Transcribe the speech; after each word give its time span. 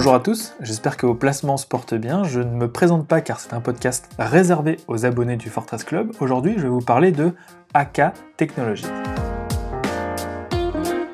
Bonjour 0.00 0.14
à 0.14 0.20
tous, 0.20 0.54
j'espère 0.62 0.96
que 0.96 1.04
vos 1.04 1.14
placements 1.14 1.58
se 1.58 1.66
portent 1.66 1.92
bien. 1.92 2.24
Je 2.24 2.40
ne 2.40 2.56
me 2.56 2.72
présente 2.72 3.06
pas 3.06 3.20
car 3.20 3.38
c'est 3.38 3.52
un 3.52 3.60
podcast 3.60 4.08
réservé 4.18 4.78
aux 4.88 5.04
abonnés 5.04 5.36
du 5.36 5.50
Fortress 5.50 5.84
Club. 5.84 6.12
Aujourd'hui, 6.20 6.54
je 6.56 6.62
vais 6.62 6.70
vous 6.70 6.80
parler 6.80 7.12
de 7.12 7.34
AK 7.74 8.14
Technologies. 8.38 8.86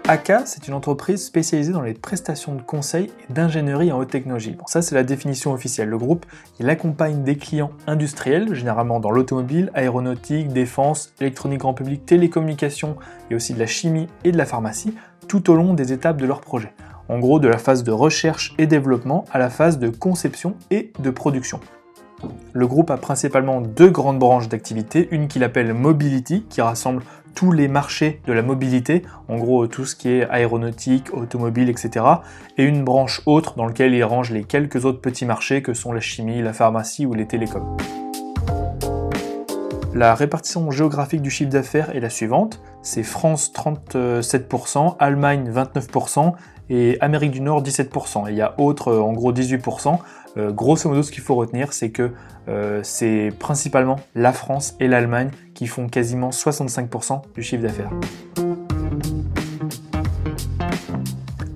AK, 0.07 0.33
c'est 0.45 0.69
une 0.69 0.75
entreprise 0.75 1.25
spécialisée 1.25 1.73
dans 1.73 1.83
les 1.83 1.95
prestations 1.95 2.55
de 2.55 2.62
conseil 2.62 3.11
et 3.29 3.33
d'ingénierie 3.33 3.91
en 3.91 3.98
haute 3.98 4.11
technologie. 4.11 4.52
Bon, 4.52 4.66
ça, 4.69 4.83
c'est 4.83 4.95
la 4.95 5.03
définition 5.03 5.53
officielle. 5.53 5.89
Le 5.89 5.98
groupe, 5.98 6.25
il 6.61 6.71
accompagne 6.71 7.25
des 7.25 7.37
clients 7.37 7.73
industriels, 7.89 8.55
généralement 8.55 9.00
dans 9.00 9.11
l'automobile, 9.11 9.73
aéronautique, 9.75 10.53
défense, 10.53 11.12
électronique 11.20 11.59
grand 11.59 11.75
public, 11.75 12.06
télécommunications 12.06 12.95
et 13.33 13.34
aussi 13.34 13.53
de 13.53 13.59
la 13.59 13.66
chimie 13.66 14.06
et 14.23 14.30
de 14.30 14.39
la 14.39 14.47
pharmacie, 14.47 14.95
tout 15.27 15.50
au 15.50 15.56
long 15.56 15.75
des 15.75 15.92
étapes 15.92 16.19
de 16.19 16.27
leur 16.27 16.41
projet. 16.41 16.73
En 17.09 17.19
gros, 17.19 17.38
de 17.38 17.48
la 17.48 17.59
phase 17.59 17.84
de 17.84 17.92
recherche 17.92 18.55
et 18.59 18.66
développement 18.66 19.24
à 19.33 19.38
la 19.38 19.51
phase 19.51 19.78
de 19.78 19.88
conception 19.88 20.55
et 20.70 20.92
de 20.98 21.10
production. 21.10 21.60
Le 22.52 22.66
groupe 22.66 22.91
a 22.91 22.97
principalement 22.97 23.60
deux 23.60 23.91
grandes 23.91 24.19
branches 24.19 24.48
d'activité, 24.48 25.09
une 25.11 25.28
qu'il 25.28 25.45
appelle 25.45 25.74
Mobility, 25.74 26.45
qui 26.48 26.61
rassemble 26.61 27.02
tous 27.34 27.52
les 27.52 27.69
marchés 27.69 28.20
de 28.27 28.33
la 28.33 28.42
mobilité, 28.42 29.02
en 29.28 29.37
gros 29.37 29.66
tout 29.66 29.84
ce 29.84 29.95
qui 29.95 30.09
est 30.09 30.28
aéronautique, 30.28 31.12
automobile, 31.12 31.69
etc. 31.69 32.05
Et 32.56 32.64
une 32.64 32.83
branche 32.83 33.20
autre 33.27 33.55
dans 33.56 33.66
laquelle 33.66 33.95
il 33.95 34.02
range 34.05 34.33
les 34.33 34.45
quelques 34.45 34.86
autres 34.86 35.02
petits 35.02 35.27
marchés 35.27 35.62
que 35.62 35.75
sont 35.75 35.92
la 35.92 36.00
chimie, 36.00 36.41
la 36.41 36.55
pharmacie 36.55 37.05
ou 37.05 37.12
les 37.12 37.27
télécoms. 37.27 37.77
La 39.96 40.14
répartition 40.14 40.70
géographique 40.70 41.23
du 41.23 41.30
chiffre 41.30 41.48
d'affaires 41.48 41.97
est 41.97 42.00
la 42.00 42.11
suivante. 42.11 42.61
C'est 42.83 43.02
France 43.02 43.50
37%, 43.55 44.97
Allemagne 44.98 45.50
29% 45.50 46.34
et 46.69 46.98
Amérique 47.00 47.30
du 47.30 47.41
Nord 47.41 47.62
17%. 47.62 48.28
Et 48.28 48.33
il 48.33 48.36
y 48.36 48.42
a 48.42 48.55
autres 48.61 48.94
en 48.94 49.14
gros 49.14 49.33
18%. 49.33 49.98
Euh, 50.36 50.53
grosso 50.53 50.86
modo, 50.91 51.03
ce 51.03 51.11
qu'il 51.11 51.22
faut 51.22 51.34
retenir, 51.34 51.72
c'est 51.72 51.92
que 51.92 52.12
euh, 52.47 52.80
c'est 52.83 53.30
principalement 53.38 53.97
la 54.14 54.34
France 54.34 54.77
et 54.80 54.86
l'Allemagne 54.86 55.30
qui 55.55 55.66
font 55.66 55.88
quasiment 55.88 56.28
65% 56.28 57.22
du 57.34 57.42
chiffre 57.42 57.62
d'affaires. 57.62 57.91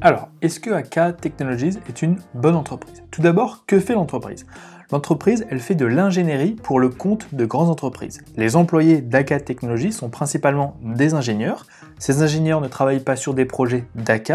Alors, 0.00 0.30
est-ce 0.40 0.60
que 0.60 0.70
AK 0.70 1.20
Technologies 1.20 1.78
est 1.90 2.00
une 2.00 2.16
bonne 2.32 2.56
entreprise? 2.56 3.02
Tout 3.10 3.20
d'abord, 3.20 3.66
que 3.66 3.78
fait 3.78 3.92
l'entreprise? 3.92 4.46
L'entreprise, 4.92 5.46
elle 5.50 5.60
fait 5.60 5.76
de 5.76 5.86
l'ingénierie 5.86 6.56
pour 6.60 6.80
le 6.80 6.88
compte 6.88 7.32
de 7.32 7.44
grandes 7.44 7.70
entreprises. 7.70 8.22
Les 8.36 8.56
employés 8.56 9.00
d'AK 9.00 9.44
Technologies 9.44 9.92
sont 9.92 10.08
principalement 10.08 10.76
des 10.82 11.14
ingénieurs. 11.14 11.66
Ces 12.00 12.22
ingénieurs 12.22 12.60
ne 12.60 12.66
travaillent 12.66 13.04
pas 13.04 13.14
sur 13.14 13.32
des 13.32 13.44
projets 13.44 13.84
d'AK, 13.94 14.32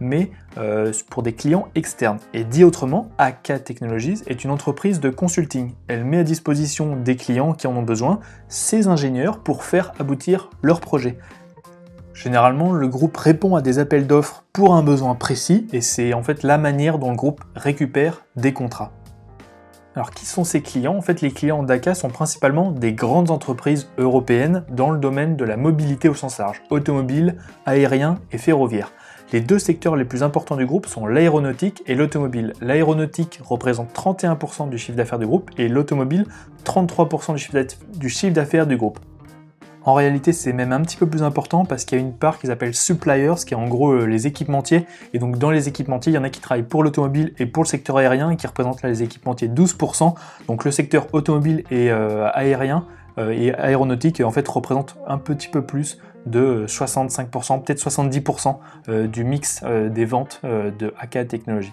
mais 0.00 0.30
euh, 0.56 0.92
pour 1.10 1.22
des 1.22 1.34
clients 1.34 1.68
externes. 1.74 2.18
Et 2.32 2.44
dit 2.44 2.64
autrement, 2.64 3.10
AK 3.18 3.64
Technologies 3.64 4.22
est 4.26 4.44
une 4.44 4.50
entreprise 4.50 5.00
de 5.00 5.10
consulting. 5.10 5.74
Elle 5.88 6.04
met 6.04 6.18
à 6.18 6.24
disposition 6.24 6.96
des 6.96 7.16
clients 7.16 7.52
qui 7.52 7.66
en 7.66 7.76
ont 7.76 7.82
besoin 7.82 8.20
ces 8.48 8.88
ingénieurs 8.88 9.40
pour 9.40 9.62
faire 9.62 9.92
aboutir 9.98 10.48
leurs 10.62 10.80
projets. 10.80 11.18
Généralement, 12.14 12.72
le 12.72 12.88
groupe 12.88 13.16
répond 13.16 13.54
à 13.54 13.62
des 13.62 13.78
appels 13.78 14.06
d'offres 14.06 14.42
pour 14.52 14.74
un 14.74 14.82
besoin 14.82 15.14
précis 15.14 15.68
et 15.72 15.80
c'est 15.80 16.14
en 16.14 16.22
fait 16.22 16.42
la 16.42 16.58
manière 16.58 16.98
dont 16.98 17.10
le 17.10 17.16
groupe 17.16 17.44
récupère 17.54 18.24
des 18.34 18.52
contrats. 18.52 18.90
Alors 19.98 20.12
qui 20.12 20.26
sont 20.26 20.44
ces 20.44 20.62
clients? 20.62 20.94
En 20.94 21.02
fait, 21.02 21.22
les 21.22 21.32
clients 21.32 21.64
d'ACA 21.64 21.92
sont 21.96 22.08
principalement 22.08 22.70
des 22.70 22.92
grandes 22.92 23.32
entreprises 23.32 23.88
européennes 23.98 24.64
dans 24.70 24.92
le 24.92 25.00
domaine 25.00 25.34
de 25.34 25.44
la 25.44 25.56
mobilité 25.56 26.08
au 26.08 26.14
sens 26.14 26.38
large, 26.38 26.62
automobile, 26.70 27.34
aérien 27.66 28.20
et 28.30 28.38
ferroviaire. 28.38 28.92
Les 29.32 29.40
deux 29.40 29.58
secteurs 29.58 29.96
les 29.96 30.04
plus 30.04 30.22
importants 30.22 30.54
du 30.54 30.66
groupe 30.66 30.86
sont 30.86 31.08
l'aéronautique 31.08 31.82
et 31.88 31.96
l'automobile. 31.96 32.52
L'aéronautique 32.60 33.40
représente 33.42 33.92
31% 33.92 34.68
du 34.68 34.78
chiffre 34.78 34.96
d'affaires 34.96 35.18
du 35.18 35.26
groupe 35.26 35.50
et 35.58 35.66
l'automobile 35.66 36.26
33% 36.64 37.34
du 37.98 38.08
chiffre 38.08 38.32
d'affaires 38.32 38.68
du 38.68 38.76
groupe. 38.76 39.00
En 39.88 39.94
réalité, 39.94 40.34
c'est 40.34 40.52
même 40.52 40.74
un 40.74 40.82
petit 40.82 40.98
peu 40.98 41.06
plus 41.06 41.22
important 41.22 41.64
parce 41.64 41.86
qu'il 41.86 41.96
y 41.96 42.00
a 42.02 42.04
une 42.04 42.12
part 42.12 42.38
qu'ils 42.38 42.50
appellent 42.50 42.74
suppliers, 42.74 43.32
qui 43.46 43.54
est 43.54 43.56
en 43.56 43.66
gros 43.66 43.92
euh, 43.92 44.04
les 44.04 44.26
équipementiers. 44.26 44.84
Et 45.14 45.18
donc 45.18 45.38
dans 45.38 45.50
les 45.50 45.66
équipementiers, 45.66 46.12
il 46.12 46.14
y 46.14 46.18
en 46.18 46.24
a 46.24 46.28
qui 46.28 46.42
travaillent 46.42 46.68
pour 46.68 46.82
l'automobile 46.82 47.32
et 47.38 47.46
pour 47.46 47.62
le 47.62 47.68
secteur 47.68 47.96
aérien 47.96 48.28
et 48.28 48.36
qui 48.36 48.46
représentent 48.46 48.82
là 48.82 48.90
les 48.90 49.02
équipementiers 49.02 49.48
12%. 49.48 50.14
Donc 50.46 50.66
le 50.66 50.72
secteur 50.72 51.06
automobile 51.14 51.64
et 51.70 51.90
euh, 51.90 52.28
aérien 52.34 52.84
euh, 53.16 53.30
et 53.30 53.54
aéronautique 53.54 54.20
en 54.20 54.30
fait 54.30 54.46
représente 54.46 54.98
un 55.06 55.16
petit 55.16 55.48
peu 55.48 55.62
plus 55.62 55.96
de 56.26 56.66
65%, 56.68 57.62
peut-être 57.62 57.82
70% 57.82 59.06
du 59.06 59.24
mix 59.24 59.64
des 59.64 60.04
ventes 60.04 60.42
de 60.44 60.92
AK 61.00 61.28
Technologies. 61.28 61.72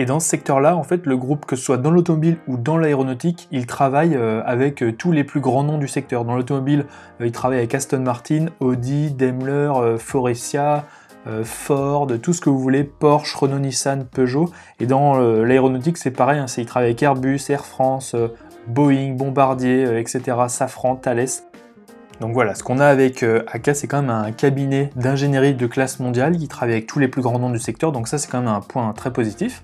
Et 0.00 0.06
dans 0.06 0.18
ce 0.18 0.30
secteur-là, 0.30 0.76
en 0.76 0.82
fait, 0.82 1.04
le 1.04 1.18
groupe, 1.18 1.44
que 1.44 1.56
ce 1.56 1.62
soit 1.62 1.76
dans 1.76 1.90
l'automobile 1.90 2.38
ou 2.48 2.56
dans 2.56 2.78
l'aéronautique, 2.78 3.48
il 3.50 3.66
travaille 3.66 4.16
euh, 4.16 4.40
avec 4.46 4.82
euh, 4.82 4.92
tous 4.92 5.12
les 5.12 5.24
plus 5.24 5.40
grands 5.40 5.62
noms 5.62 5.76
du 5.76 5.88
secteur. 5.88 6.24
Dans 6.24 6.36
l'automobile, 6.36 6.86
euh, 7.20 7.26
il 7.26 7.32
travaille 7.32 7.58
avec 7.58 7.74
Aston 7.74 8.00
Martin, 8.00 8.46
Audi, 8.60 9.10
Daimler, 9.10 9.70
Forestia, 9.98 10.86
Ford, 11.44 12.08
tout 12.22 12.32
ce 12.32 12.40
que 12.40 12.48
vous 12.48 12.58
voulez, 12.58 12.82
Porsche, 12.82 13.34
Renault, 13.34 13.58
Nissan, 13.58 14.06
Peugeot. 14.06 14.48
Et 14.80 14.86
dans 14.86 15.18
l'aéronautique, 15.18 15.98
c'est 15.98 16.10
pareil, 16.10 16.38
hein, 16.38 16.46
il 16.56 16.64
travaille 16.64 16.88
avec 16.88 17.02
Airbus, 17.02 17.38
Air 17.50 17.66
France, 17.66 18.16
Boeing, 18.68 19.16
Bombardier, 19.16 19.98
etc., 19.98 20.38
Safran, 20.48 20.96
Thales. 20.96 21.26
Donc 22.22 22.32
voilà, 22.32 22.54
ce 22.54 22.62
qu'on 22.62 22.78
a 22.78 22.86
avec 22.86 23.22
AK, 23.22 23.76
c'est 23.76 23.86
quand 23.86 24.00
même 24.00 24.08
un 24.10 24.32
cabinet 24.32 24.92
d'ingénierie 24.96 25.52
de 25.52 25.66
classe 25.66 26.00
mondiale 26.00 26.38
qui 26.38 26.48
travaille 26.48 26.76
avec 26.76 26.86
tous 26.86 27.00
les 27.00 27.08
plus 27.08 27.20
grands 27.20 27.38
noms 27.38 27.50
du 27.50 27.58
secteur, 27.58 27.92
donc 27.92 28.08
ça 28.08 28.16
c'est 28.16 28.30
quand 28.30 28.38
même 28.38 28.48
un 28.48 28.62
point 28.62 28.90
très 28.94 29.12
positif. 29.12 29.60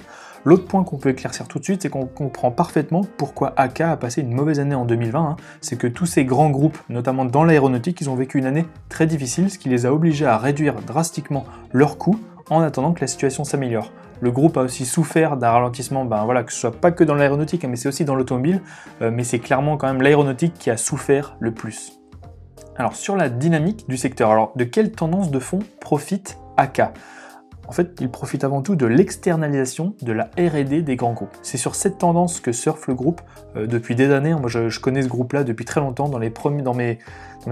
L'autre 0.46 0.64
point 0.64 0.84
qu'on 0.84 0.96
peut 0.96 1.08
éclaircir 1.08 1.48
tout 1.48 1.58
de 1.58 1.64
suite, 1.64 1.82
c'est 1.82 1.88
qu'on 1.88 2.06
comprend 2.06 2.52
parfaitement 2.52 3.00
pourquoi 3.16 3.52
AK 3.56 3.80
a 3.80 3.96
passé 3.96 4.20
une 4.20 4.32
mauvaise 4.32 4.60
année 4.60 4.76
en 4.76 4.84
2020. 4.84 5.20
Hein. 5.20 5.36
C'est 5.60 5.76
que 5.76 5.88
tous 5.88 6.06
ces 6.06 6.24
grands 6.24 6.50
groupes, 6.50 6.78
notamment 6.88 7.24
dans 7.24 7.42
l'aéronautique, 7.42 8.00
ils 8.00 8.08
ont 8.08 8.14
vécu 8.14 8.38
une 8.38 8.46
année 8.46 8.64
très 8.88 9.08
difficile, 9.08 9.50
ce 9.50 9.58
qui 9.58 9.68
les 9.68 9.86
a 9.86 9.92
obligés 9.92 10.24
à 10.24 10.38
réduire 10.38 10.76
drastiquement 10.82 11.46
leurs 11.72 11.98
coûts 11.98 12.20
en 12.48 12.60
attendant 12.60 12.92
que 12.92 13.00
la 13.00 13.08
situation 13.08 13.42
s'améliore. 13.42 13.90
Le 14.20 14.30
groupe 14.30 14.56
a 14.56 14.60
aussi 14.60 14.86
souffert 14.86 15.36
d'un 15.36 15.50
ralentissement, 15.50 16.04
ben 16.04 16.24
voilà, 16.24 16.44
que 16.44 16.52
ce 16.52 16.60
soit 16.60 16.80
pas 16.80 16.92
que 16.92 17.02
dans 17.02 17.16
l'aéronautique, 17.16 17.64
hein, 17.64 17.68
mais 17.68 17.74
c'est 17.74 17.88
aussi 17.88 18.04
dans 18.04 18.14
l'automobile, 18.14 18.62
euh, 19.02 19.10
mais 19.12 19.24
c'est 19.24 19.40
clairement 19.40 19.76
quand 19.76 19.88
même 19.88 20.00
l'aéronautique 20.00 20.54
qui 20.54 20.70
a 20.70 20.76
souffert 20.76 21.36
le 21.40 21.50
plus. 21.50 21.98
Alors 22.76 22.94
sur 22.94 23.16
la 23.16 23.30
dynamique 23.30 23.88
du 23.88 23.96
secteur, 23.96 24.30
alors 24.30 24.52
de 24.54 24.62
quelle 24.62 24.92
tendance 24.92 25.32
de 25.32 25.40
fond 25.40 25.58
profite 25.80 26.38
AK 26.56 26.82
en 27.68 27.72
fait, 27.72 27.98
il 28.00 28.10
profite 28.10 28.44
avant 28.44 28.62
tout 28.62 28.76
de 28.76 28.86
l'externalisation 28.86 29.94
de 30.02 30.12
la 30.12 30.30
RD 30.38 30.82
des 30.84 30.96
grands 30.96 31.12
groupes. 31.12 31.36
C'est 31.42 31.56
sur 31.56 31.74
cette 31.74 31.98
tendance 31.98 32.40
que 32.40 32.52
surfe 32.52 32.86
le 32.86 32.94
groupe 32.94 33.20
euh, 33.56 33.66
depuis 33.66 33.94
des 33.94 34.10
années. 34.12 34.34
Moi, 34.34 34.48
je, 34.48 34.78
connais 34.80 35.02
ce 35.02 35.08
groupe-là 35.08 35.44
depuis 35.44 35.64
très 35.64 35.80
longtemps. 35.80 36.08
Dans, 36.08 36.18
mes 36.18 36.30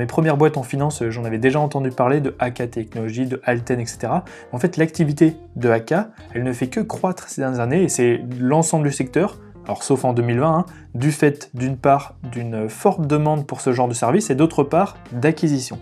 premières 0.06 0.36
boîtes 0.36 0.56
en 0.56 0.62
finance, 0.62 1.02
euh, 1.02 1.10
j'en 1.10 1.24
avais 1.24 1.38
déjà 1.38 1.60
entendu 1.60 1.90
parler 1.90 2.20
de 2.20 2.34
AK 2.38 2.70
Technologies, 2.70 3.26
de 3.26 3.40
Alten, 3.44 3.80
etc. 3.80 4.12
En 4.52 4.58
fait, 4.58 4.76
l'activité 4.76 5.36
de 5.56 5.68
AK, 5.68 5.94
elle 6.34 6.44
ne 6.44 6.52
fait 6.52 6.68
que 6.68 6.80
croître 6.80 7.28
ces 7.28 7.40
dernières 7.40 7.60
années 7.60 7.82
et 7.82 7.88
c'est 7.88 8.20
l'ensemble 8.38 8.86
du 8.86 8.92
secteur 8.92 9.38
alors 9.66 9.82
sauf 9.82 10.04
en 10.04 10.12
2020, 10.12 10.58
hein, 10.58 10.66
du 10.94 11.10
fait 11.10 11.50
d'une 11.54 11.78
part 11.78 12.16
d'une 12.22 12.68
forte 12.68 13.06
demande 13.06 13.46
pour 13.46 13.62
ce 13.62 13.72
genre 13.72 13.88
de 13.88 13.94
service 13.94 14.28
et 14.28 14.34
d'autre 14.34 14.62
part 14.62 14.96
d'acquisition. 15.12 15.78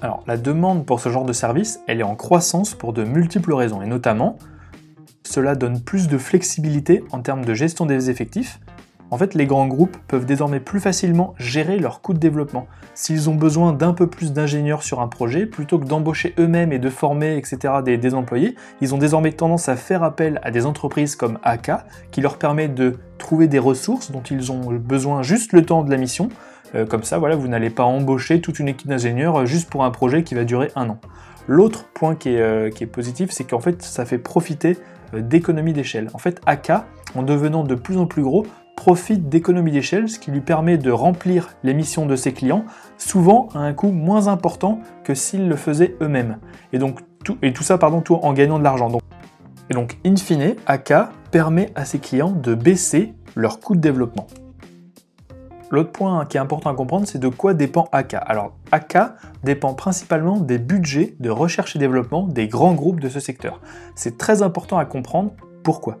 Alors 0.00 0.22
la 0.26 0.36
demande 0.36 0.86
pour 0.86 1.00
ce 1.00 1.08
genre 1.08 1.24
de 1.24 1.32
service, 1.32 1.80
elle 1.88 2.00
est 2.00 2.04
en 2.04 2.14
croissance 2.14 2.74
pour 2.74 2.92
de 2.92 3.02
multiples 3.02 3.52
raisons, 3.52 3.82
et 3.82 3.86
notamment, 3.86 4.38
cela 5.24 5.56
donne 5.56 5.80
plus 5.80 6.06
de 6.06 6.18
flexibilité 6.18 7.04
en 7.10 7.20
termes 7.20 7.44
de 7.44 7.52
gestion 7.52 7.84
des 7.84 8.08
effectifs. 8.08 8.60
En 9.10 9.16
fait, 9.16 9.34
les 9.34 9.46
grands 9.46 9.66
groupes 9.66 9.96
peuvent 10.06 10.26
désormais 10.26 10.60
plus 10.60 10.80
facilement 10.80 11.34
gérer 11.38 11.78
leurs 11.78 12.02
coûts 12.02 12.12
de 12.12 12.18
développement. 12.18 12.66
S'ils 12.94 13.30
ont 13.30 13.34
besoin 13.34 13.72
d'un 13.72 13.94
peu 13.94 14.06
plus 14.06 14.32
d'ingénieurs 14.32 14.82
sur 14.82 15.00
un 15.00 15.08
projet, 15.08 15.46
plutôt 15.46 15.78
que 15.78 15.86
d'embaucher 15.86 16.34
eux-mêmes 16.38 16.72
et 16.72 16.78
de 16.78 16.90
former, 16.90 17.36
etc., 17.36 17.74
des, 17.82 17.96
des, 17.96 18.14
employés, 18.14 18.54
ils 18.82 18.94
ont 18.94 18.98
désormais 18.98 19.32
tendance 19.32 19.68
à 19.68 19.76
faire 19.76 20.02
appel 20.02 20.40
à 20.42 20.50
des 20.50 20.66
entreprises 20.66 21.16
comme 21.16 21.38
AK, 21.42 21.70
qui 22.10 22.20
leur 22.20 22.36
permet 22.36 22.68
de 22.68 22.98
trouver 23.16 23.48
des 23.48 23.58
ressources 23.58 24.10
dont 24.10 24.22
ils 24.22 24.52
ont 24.52 24.72
besoin 24.72 25.22
juste 25.22 25.52
le 25.54 25.64
temps 25.64 25.82
de 25.84 25.90
la 25.90 25.96
mission, 25.96 26.28
euh, 26.74 26.86
comme 26.86 27.02
ça, 27.02 27.18
voilà, 27.18 27.36
vous 27.36 27.48
n'allez 27.48 27.70
pas 27.70 27.84
embaucher 27.84 28.40
toute 28.40 28.58
une 28.58 28.68
équipe 28.68 28.88
d'ingénieurs 28.88 29.40
euh, 29.40 29.46
juste 29.46 29.70
pour 29.70 29.84
un 29.84 29.90
projet 29.90 30.22
qui 30.22 30.34
va 30.34 30.44
durer 30.44 30.70
un 30.76 30.90
an. 30.90 30.98
L'autre 31.46 31.86
point 31.94 32.14
qui 32.14 32.30
est, 32.30 32.40
euh, 32.40 32.70
positif, 32.92 33.30
c'est 33.30 33.44
qu'en 33.44 33.60
fait, 33.60 33.82
ça 33.82 34.04
fait 34.04 34.18
profiter 34.18 34.76
d'économies 35.14 35.72
d'échelle. 35.72 36.10
En 36.12 36.18
fait, 36.18 36.40
AK, 36.44 36.72
en 37.14 37.22
devenant 37.22 37.64
de 37.64 37.74
plus 37.74 37.96
en 37.96 38.06
plus 38.06 38.22
gros, 38.22 38.46
profite 38.76 39.28
d'économies 39.28 39.72
d'échelle, 39.72 40.08
ce 40.08 40.18
qui 40.18 40.30
lui 40.30 40.42
permet 40.42 40.76
de 40.76 40.90
remplir 40.90 41.48
les 41.64 41.72
missions 41.72 42.06
de 42.06 42.14
ses 42.14 42.32
clients, 42.32 42.64
souvent 42.98 43.48
à 43.54 43.60
un 43.60 43.72
coût 43.72 43.90
moins 43.90 44.28
important 44.28 44.80
que 45.04 45.14
s'ils 45.14 45.48
le 45.48 45.56
faisaient 45.56 45.96
eux-mêmes. 46.02 46.38
Et 46.72 46.78
donc 46.78 47.00
tout, 47.24 47.38
et 47.42 47.52
tout 47.52 47.64
ça, 47.64 47.78
pardon, 47.78 48.02
tout 48.02 48.14
en 48.14 48.32
gagnant 48.34 48.58
de 48.58 48.64
l'argent. 48.64 48.90
et 49.70 49.74
donc, 49.74 49.98
in 50.04 50.16
fine, 50.16 50.54
AK 50.66 50.92
permet 51.30 51.70
à 51.74 51.84
ses 51.84 51.98
clients 51.98 52.30
de 52.30 52.54
baisser 52.54 53.14
leur 53.34 53.58
coût 53.58 53.74
de 53.74 53.80
développement. 53.80 54.26
L'autre 55.70 55.92
point 55.92 56.24
qui 56.24 56.38
est 56.38 56.40
important 56.40 56.70
à 56.70 56.74
comprendre, 56.74 57.06
c'est 57.06 57.18
de 57.18 57.28
quoi 57.28 57.52
dépend 57.52 57.88
AK. 57.92 58.14
Alors 58.14 58.52
AK 58.72 58.96
dépend 59.44 59.74
principalement 59.74 60.40
des 60.40 60.58
budgets 60.58 61.14
de 61.20 61.30
recherche 61.30 61.76
et 61.76 61.78
développement 61.78 62.26
des 62.26 62.48
grands 62.48 62.74
groupes 62.74 63.00
de 63.00 63.08
ce 63.08 63.20
secteur. 63.20 63.60
C'est 63.94 64.16
très 64.16 64.42
important 64.42 64.78
à 64.78 64.86
comprendre 64.86 65.32
pourquoi. 65.62 65.98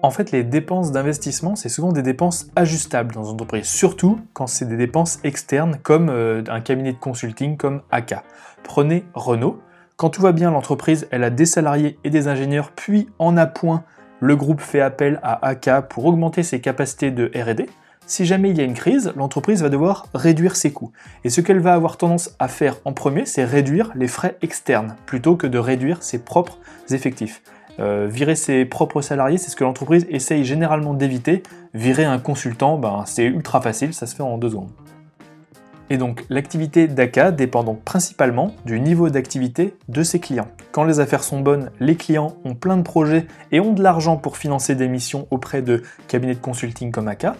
En 0.00 0.10
fait, 0.10 0.30
les 0.30 0.44
dépenses 0.44 0.92
d'investissement, 0.92 1.56
c'est 1.56 1.68
souvent 1.68 1.90
des 1.90 2.02
dépenses 2.02 2.50
ajustables 2.54 3.14
dans 3.14 3.24
une 3.24 3.32
entreprise, 3.32 3.66
surtout 3.66 4.20
quand 4.32 4.46
c'est 4.46 4.66
des 4.66 4.76
dépenses 4.76 5.18
externes 5.24 5.78
comme 5.82 6.08
euh, 6.08 6.44
un 6.48 6.60
cabinet 6.60 6.92
de 6.92 6.98
consulting 6.98 7.56
comme 7.56 7.82
AK. 7.90 8.14
Prenez 8.62 9.04
Renault. 9.14 9.60
Quand 9.96 10.10
tout 10.10 10.22
va 10.22 10.30
bien, 10.30 10.52
l'entreprise, 10.52 11.08
elle 11.10 11.24
a 11.24 11.30
des 11.30 11.46
salariés 11.46 11.98
et 12.04 12.10
des 12.10 12.28
ingénieurs, 12.28 12.70
puis 12.70 13.08
en 13.18 13.36
appoint, 13.36 13.82
le 14.20 14.36
groupe 14.36 14.60
fait 14.60 14.80
appel 14.80 15.18
à 15.24 15.44
AK 15.48 15.88
pour 15.88 16.04
augmenter 16.04 16.44
ses 16.44 16.60
capacités 16.60 17.10
de 17.10 17.32
RD. 17.34 17.66
Si 18.08 18.24
jamais 18.24 18.48
il 18.48 18.56
y 18.56 18.62
a 18.62 18.64
une 18.64 18.72
crise, 18.72 19.12
l'entreprise 19.16 19.62
va 19.62 19.68
devoir 19.68 20.06
réduire 20.14 20.56
ses 20.56 20.72
coûts. 20.72 20.92
Et 21.24 21.30
ce 21.30 21.42
qu'elle 21.42 21.60
va 21.60 21.74
avoir 21.74 21.98
tendance 21.98 22.34
à 22.38 22.48
faire 22.48 22.76
en 22.86 22.94
premier, 22.94 23.26
c'est 23.26 23.44
réduire 23.44 23.92
les 23.94 24.08
frais 24.08 24.38
externes, 24.40 24.96
plutôt 25.04 25.36
que 25.36 25.46
de 25.46 25.58
réduire 25.58 26.02
ses 26.02 26.18
propres 26.18 26.58
effectifs. 26.90 27.42
Euh, 27.80 28.08
virer 28.10 28.34
ses 28.34 28.64
propres 28.64 29.02
salariés, 29.02 29.36
c'est 29.36 29.50
ce 29.50 29.56
que 29.56 29.64
l'entreprise 29.64 30.06
essaye 30.08 30.42
généralement 30.46 30.94
d'éviter. 30.94 31.42
Virer 31.74 32.06
un 32.06 32.18
consultant, 32.18 32.78
ben, 32.78 33.04
c'est 33.04 33.24
ultra 33.24 33.60
facile, 33.60 33.92
ça 33.92 34.06
se 34.06 34.16
fait 34.16 34.22
en 34.22 34.38
deux 34.38 34.48
secondes. 34.48 34.70
Et 35.90 35.98
donc 35.98 36.24
l'activité 36.30 36.88
d'ACA 36.88 37.30
dépend 37.30 37.62
donc 37.62 37.82
principalement 37.82 38.54
du 38.64 38.80
niveau 38.80 39.10
d'activité 39.10 39.74
de 39.88 40.02
ses 40.02 40.18
clients. 40.18 40.48
Quand 40.72 40.84
les 40.84 41.00
affaires 41.00 41.22
sont 41.22 41.40
bonnes, 41.40 41.70
les 41.80 41.96
clients 41.96 42.36
ont 42.44 42.54
plein 42.54 42.76
de 42.76 42.82
projets 42.82 43.26
et 43.52 43.60
ont 43.60 43.72
de 43.72 43.82
l'argent 43.82 44.16
pour 44.16 44.38
financer 44.38 44.74
des 44.74 44.88
missions 44.88 45.26
auprès 45.30 45.62
de 45.62 45.82
cabinets 46.06 46.34
de 46.34 46.40
consulting 46.40 46.90
comme 46.90 47.08
ACA. 47.08 47.36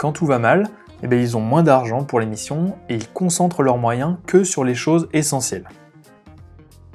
Quand 0.00 0.12
tout 0.12 0.24
va 0.24 0.38
mal, 0.38 0.66
eh 1.02 1.08
bien, 1.08 1.18
ils 1.18 1.36
ont 1.36 1.42
moins 1.42 1.62
d'argent 1.62 2.04
pour 2.04 2.20
les 2.20 2.26
missions 2.26 2.74
et 2.88 2.94
ils 2.94 3.06
concentrent 3.06 3.62
leurs 3.62 3.76
moyens 3.76 4.16
que 4.26 4.44
sur 4.44 4.64
les 4.64 4.74
choses 4.74 5.10
essentielles. 5.12 5.68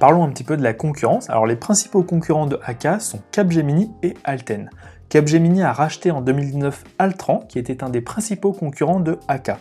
Parlons 0.00 0.24
un 0.24 0.28
petit 0.28 0.42
peu 0.42 0.56
de 0.56 0.62
la 0.64 0.74
concurrence. 0.74 1.30
Alors 1.30 1.46
les 1.46 1.54
principaux 1.54 2.02
concurrents 2.02 2.46
de 2.46 2.58
AK 2.64 3.00
sont 3.00 3.20
Capgemini 3.30 3.92
et 4.02 4.14
Alten. 4.24 4.70
Capgemini 5.08 5.62
a 5.62 5.72
racheté 5.72 6.10
en 6.10 6.20
2019 6.20 6.82
Altran, 6.98 7.44
qui 7.48 7.60
était 7.60 7.84
un 7.84 7.90
des 7.90 8.00
principaux 8.00 8.50
concurrents 8.50 8.98
de 8.98 9.20
AK. 9.28 9.52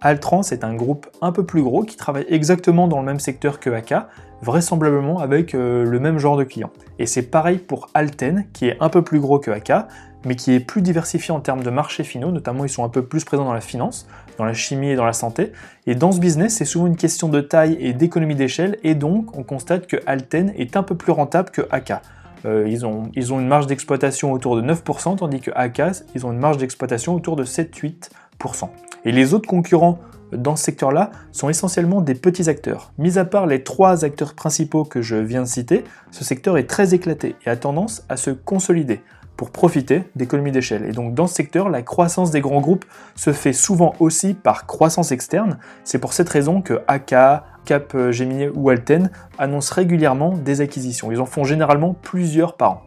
Altran, 0.00 0.42
c'est 0.42 0.64
un 0.64 0.74
groupe 0.74 1.06
un 1.20 1.32
peu 1.32 1.44
plus 1.44 1.62
gros 1.62 1.82
qui 1.82 1.98
travaille 1.98 2.24
exactement 2.30 2.88
dans 2.88 3.00
le 3.00 3.04
même 3.04 3.20
secteur 3.20 3.60
que 3.60 3.68
AK, 3.68 3.94
vraisemblablement 4.40 5.18
avec 5.18 5.54
euh, 5.54 5.84
le 5.84 6.00
même 6.00 6.18
genre 6.18 6.38
de 6.38 6.44
clients. 6.44 6.70
Et 6.98 7.04
c'est 7.04 7.30
pareil 7.30 7.58
pour 7.58 7.90
Alten, 7.92 8.46
qui 8.54 8.68
est 8.68 8.78
un 8.80 8.88
peu 8.88 9.02
plus 9.02 9.20
gros 9.20 9.38
que 9.38 9.50
AK, 9.50 9.86
mais 10.26 10.34
qui 10.34 10.52
est 10.52 10.60
plus 10.60 10.82
diversifié 10.82 11.32
en 11.32 11.40
termes 11.40 11.62
de 11.62 11.70
marchés 11.70 12.04
finaux, 12.04 12.32
notamment 12.32 12.64
ils 12.64 12.68
sont 12.68 12.84
un 12.84 12.88
peu 12.88 13.02
plus 13.02 13.24
présents 13.24 13.44
dans 13.44 13.54
la 13.54 13.60
finance, 13.60 14.06
dans 14.36 14.44
la 14.44 14.52
chimie 14.52 14.90
et 14.90 14.96
dans 14.96 15.06
la 15.06 15.12
santé. 15.12 15.52
Et 15.86 15.94
dans 15.94 16.12
ce 16.12 16.18
business, 16.20 16.56
c'est 16.56 16.64
souvent 16.64 16.88
une 16.88 16.96
question 16.96 17.28
de 17.28 17.40
taille 17.40 17.78
et 17.80 17.92
d'économie 17.92 18.34
d'échelle, 18.34 18.76
et 18.82 18.94
donc 18.94 19.36
on 19.38 19.44
constate 19.44 19.86
que 19.86 19.96
Alten 20.04 20.52
est 20.56 20.76
un 20.76 20.82
peu 20.82 20.96
plus 20.96 21.12
rentable 21.12 21.50
que 21.50 21.62
AK. 21.70 21.92
Euh, 22.44 22.66
ils, 22.68 22.84
ont, 22.84 23.10
une 23.14 23.46
marge 23.46 23.66
d'exploitation 23.66 24.32
autour 24.32 24.56
de 24.56 24.62
9%, 24.62 25.16
tandis 25.16 25.40
que 25.40 25.52
AK, 25.54 25.80
ils 26.14 26.26
ont 26.26 26.32
une 26.32 26.38
marge 26.38 26.58
d'exploitation 26.58 27.14
autour 27.14 27.36
de 27.36 27.44
7-8%. 27.44 28.68
Et 29.04 29.12
les 29.12 29.32
autres 29.32 29.48
concurrents 29.48 30.00
dans 30.32 30.56
ce 30.56 30.64
secteur-là 30.64 31.12
sont 31.30 31.48
essentiellement 31.48 32.00
des 32.00 32.14
petits 32.14 32.48
acteurs. 32.48 32.92
Mis 32.98 33.18
à 33.18 33.24
part 33.24 33.46
les 33.46 33.62
trois 33.62 34.04
acteurs 34.04 34.34
principaux 34.34 34.84
que 34.84 35.00
je 35.00 35.16
viens 35.16 35.42
de 35.42 35.46
citer, 35.46 35.84
ce 36.10 36.24
secteur 36.24 36.58
est 36.58 36.66
très 36.66 36.94
éclaté 36.94 37.36
et 37.46 37.50
a 37.50 37.56
tendance 37.56 38.04
à 38.08 38.16
se 38.16 38.30
consolider 38.30 39.00
pour 39.36 39.50
profiter 39.50 40.04
d'économies 40.16 40.52
d'échelle. 40.52 40.84
Et 40.84 40.92
donc 40.92 41.14
dans 41.14 41.26
ce 41.26 41.34
secteur, 41.34 41.68
la 41.68 41.82
croissance 41.82 42.30
des 42.30 42.40
grands 42.40 42.60
groupes 42.60 42.84
se 43.14 43.32
fait 43.32 43.52
souvent 43.52 43.94
aussi 44.00 44.34
par 44.34 44.66
croissance 44.66 45.12
externe. 45.12 45.58
C'est 45.84 45.98
pour 45.98 46.12
cette 46.12 46.28
raison 46.28 46.62
que 46.62 46.80
AK, 46.88 47.14
Cap 47.64 47.96
Gemini 48.10 48.48
ou 48.48 48.70
Alten 48.70 49.10
annoncent 49.38 49.74
régulièrement 49.74 50.36
des 50.36 50.60
acquisitions. 50.60 51.10
Ils 51.12 51.20
en 51.20 51.26
font 51.26 51.44
généralement 51.44 51.94
plusieurs 51.94 52.56
par 52.56 52.72
an. 52.72 52.85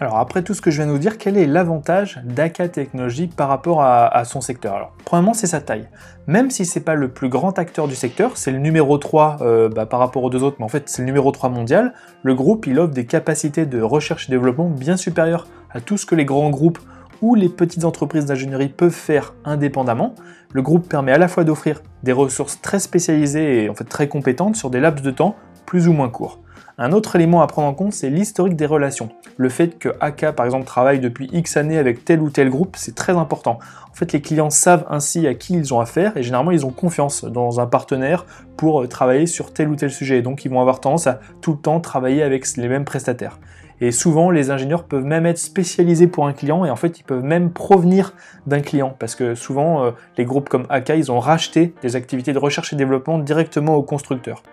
Alors 0.00 0.18
après 0.18 0.42
tout 0.42 0.54
ce 0.54 0.60
que 0.60 0.70
je 0.70 0.76
viens 0.76 0.86
de 0.86 0.92
vous 0.92 0.98
dire, 0.98 1.18
quel 1.18 1.36
est 1.36 1.46
l'avantage 1.46 2.20
d'AK 2.24 2.70
Technologies 2.70 3.26
par 3.26 3.48
rapport 3.48 3.82
à, 3.82 4.24
son 4.24 4.40
secteur? 4.40 4.76
Alors 4.76 4.92
premièrement 5.04 5.34
c'est 5.34 5.48
sa 5.48 5.60
taille. 5.60 5.88
Même 6.28 6.50
si 6.50 6.64
c'est 6.64 6.80
pas 6.80 6.94
le 6.94 7.08
plus 7.08 7.28
grand 7.28 7.58
acteur 7.58 7.88
du 7.88 7.96
secteur, 7.96 8.36
c'est 8.36 8.52
le 8.52 8.58
numéro 8.58 8.96
3 8.96 9.38
euh, 9.40 9.68
bah, 9.68 9.86
par 9.86 9.98
rapport 9.98 10.22
aux 10.22 10.30
deux 10.30 10.44
autres, 10.44 10.56
mais 10.60 10.64
en 10.64 10.68
fait 10.68 10.88
c'est 10.88 11.02
le 11.02 11.06
numéro 11.06 11.32
3 11.32 11.50
mondial, 11.50 11.94
le 12.22 12.34
groupe 12.36 12.68
il 12.68 12.78
offre 12.78 12.94
des 12.94 13.06
capacités 13.06 13.66
de 13.66 13.82
recherche 13.82 14.28
et 14.28 14.30
développement 14.30 14.70
bien 14.70 14.96
supérieures 14.96 15.48
à 15.72 15.80
tout 15.80 15.96
ce 15.96 16.06
que 16.06 16.14
les 16.14 16.24
grands 16.24 16.50
groupes 16.50 16.78
ou 17.20 17.34
les 17.34 17.48
petites 17.48 17.84
entreprises 17.84 18.26
d'ingénierie 18.26 18.68
peuvent 18.68 18.90
faire 18.90 19.34
indépendamment. 19.44 20.14
Le 20.52 20.62
groupe 20.62 20.88
permet 20.88 21.10
à 21.10 21.18
la 21.18 21.26
fois 21.26 21.42
d'offrir 21.42 21.82
des 22.04 22.12
ressources 22.12 22.60
très 22.60 22.78
spécialisées 22.78 23.64
et 23.64 23.68
en 23.68 23.74
fait 23.74 23.84
très 23.84 24.06
compétentes 24.06 24.54
sur 24.54 24.70
des 24.70 24.78
laps 24.78 25.04
de 25.04 25.10
temps 25.10 25.34
plus 25.66 25.88
ou 25.88 25.92
moins 25.92 26.08
courts. 26.08 26.38
Un 26.80 26.92
autre 26.92 27.16
élément 27.16 27.42
à 27.42 27.48
prendre 27.48 27.66
en 27.66 27.74
compte, 27.74 27.92
c'est 27.92 28.08
l'historique 28.08 28.54
des 28.54 28.64
relations. 28.64 29.08
Le 29.36 29.48
fait 29.48 29.80
que 29.80 29.88
AK, 29.98 30.30
par 30.36 30.46
exemple, 30.46 30.64
travaille 30.64 31.00
depuis 31.00 31.28
X 31.32 31.56
années 31.56 31.76
avec 31.76 32.04
tel 32.04 32.20
ou 32.20 32.30
tel 32.30 32.50
groupe, 32.50 32.76
c'est 32.78 32.94
très 32.94 33.14
important. 33.14 33.58
En 33.90 33.94
fait, 33.94 34.12
les 34.12 34.20
clients 34.20 34.48
savent 34.48 34.86
ainsi 34.88 35.26
à 35.26 35.34
qui 35.34 35.54
ils 35.54 35.74
ont 35.74 35.80
affaire 35.80 36.16
et 36.16 36.22
généralement, 36.22 36.52
ils 36.52 36.64
ont 36.64 36.70
confiance 36.70 37.24
dans 37.24 37.58
un 37.58 37.66
partenaire 37.66 38.26
pour 38.56 38.82
euh, 38.82 38.86
travailler 38.86 39.26
sur 39.26 39.52
tel 39.52 39.68
ou 39.68 39.74
tel 39.74 39.90
sujet. 39.90 40.22
Donc, 40.22 40.44
ils 40.44 40.52
vont 40.52 40.60
avoir 40.60 40.78
tendance 40.78 41.08
à 41.08 41.18
tout 41.40 41.50
le 41.50 41.58
temps 41.58 41.80
travailler 41.80 42.22
avec 42.22 42.46
les 42.56 42.68
mêmes 42.68 42.84
prestataires. 42.84 43.40
Et 43.80 43.90
souvent, 43.90 44.30
les 44.30 44.52
ingénieurs 44.52 44.84
peuvent 44.84 45.04
même 45.04 45.26
être 45.26 45.38
spécialisés 45.38 46.06
pour 46.06 46.28
un 46.28 46.32
client 46.32 46.64
et 46.64 46.70
en 46.70 46.76
fait, 46.76 47.00
ils 47.00 47.04
peuvent 47.04 47.24
même 47.24 47.50
provenir 47.50 48.14
d'un 48.46 48.60
client 48.60 48.94
parce 48.96 49.16
que 49.16 49.34
souvent, 49.34 49.84
euh, 49.84 49.90
les 50.16 50.24
groupes 50.24 50.48
comme 50.48 50.66
AK, 50.68 50.90
ils 50.90 51.10
ont 51.10 51.18
racheté 51.18 51.74
des 51.82 51.96
activités 51.96 52.32
de 52.32 52.38
recherche 52.38 52.72
et 52.72 52.76
développement 52.76 53.18
directement 53.18 53.74
aux 53.74 53.82
constructeurs. 53.82 54.44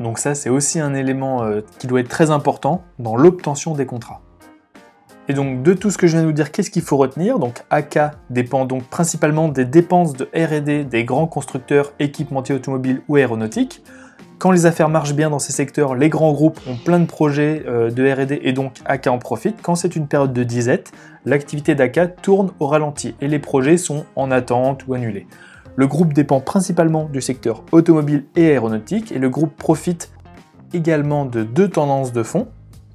Donc 0.00 0.18
ça, 0.18 0.34
c'est 0.34 0.50
aussi 0.50 0.80
un 0.80 0.94
élément 0.94 1.42
euh, 1.42 1.60
qui 1.78 1.86
doit 1.86 2.00
être 2.00 2.08
très 2.08 2.30
important 2.30 2.82
dans 2.98 3.16
l'obtention 3.16 3.74
des 3.74 3.86
contrats. 3.86 4.20
Et 5.30 5.34
donc 5.34 5.62
de 5.62 5.74
tout 5.74 5.90
ce 5.90 5.98
que 5.98 6.06
je 6.06 6.12
viens 6.12 6.22
de 6.22 6.26
vous 6.26 6.32
dire, 6.32 6.50
qu'est-ce 6.50 6.70
qu'il 6.70 6.82
faut 6.82 6.96
retenir? 6.96 7.38
Donc 7.38 7.62
AK 7.68 7.98
dépend 8.30 8.64
donc 8.64 8.84
principalement 8.84 9.48
des 9.48 9.66
dépenses 9.66 10.14
de 10.14 10.24
R&D 10.34 10.84
des 10.84 11.04
grands 11.04 11.26
constructeurs 11.26 11.92
équipementiers 11.98 12.54
automobiles 12.54 13.02
ou 13.08 13.16
aéronautiques. 13.16 13.82
Quand 14.38 14.52
les 14.52 14.66
affaires 14.66 14.88
marchent 14.88 15.14
bien 15.14 15.30
dans 15.30 15.40
ces 15.40 15.52
secteurs, 15.52 15.96
les 15.96 16.08
grands 16.08 16.32
groupes 16.32 16.60
ont 16.68 16.76
plein 16.76 17.00
de 17.00 17.06
projets 17.06 17.64
euh, 17.66 17.90
de 17.90 18.10
R&D 18.10 18.40
et 18.42 18.52
donc 18.52 18.76
AK 18.86 19.08
en 19.08 19.18
profite. 19.18 19.56
Quand 19.60 19.74
c'est 19.74 19.96
une 19.96 20.06
période 20.06 20.32
de 20.32 20.44
disette, 20.44 20.92
l'activité 21.26 21.74
d'AK 21.74 22.22
tourne 22.22 22.52
au 22.60 22.66
ralenti 22.66 23.14
et 23.20 23.28
les 23.28 23.40
projets 23.40 23.76
sont 23.76 24.06
en 24.16 24.30
attente 24.30 24.86
ou 24.86 24.94
annulés. 24.94 25.26
Le 25.78 25.86
groupe 25.86 26.12
dépend 26.12 26.40
principalement 26.40 27.04
du 27.04 27.20
secteur 27.20 27.62
automobile 27.70 28.24
et 28.34 28.48
aéronautique 28.48 29.12
et 29.12 29.20
le 29.20 29.30
groupe 29.30 29.54
profite 29.54 30.10
également 30.72 31.24
de 31.24 31.44
deux 31.44 31.68
tendances 31.68 32.12
de 32.12 32.24
fond. 32.24 32.48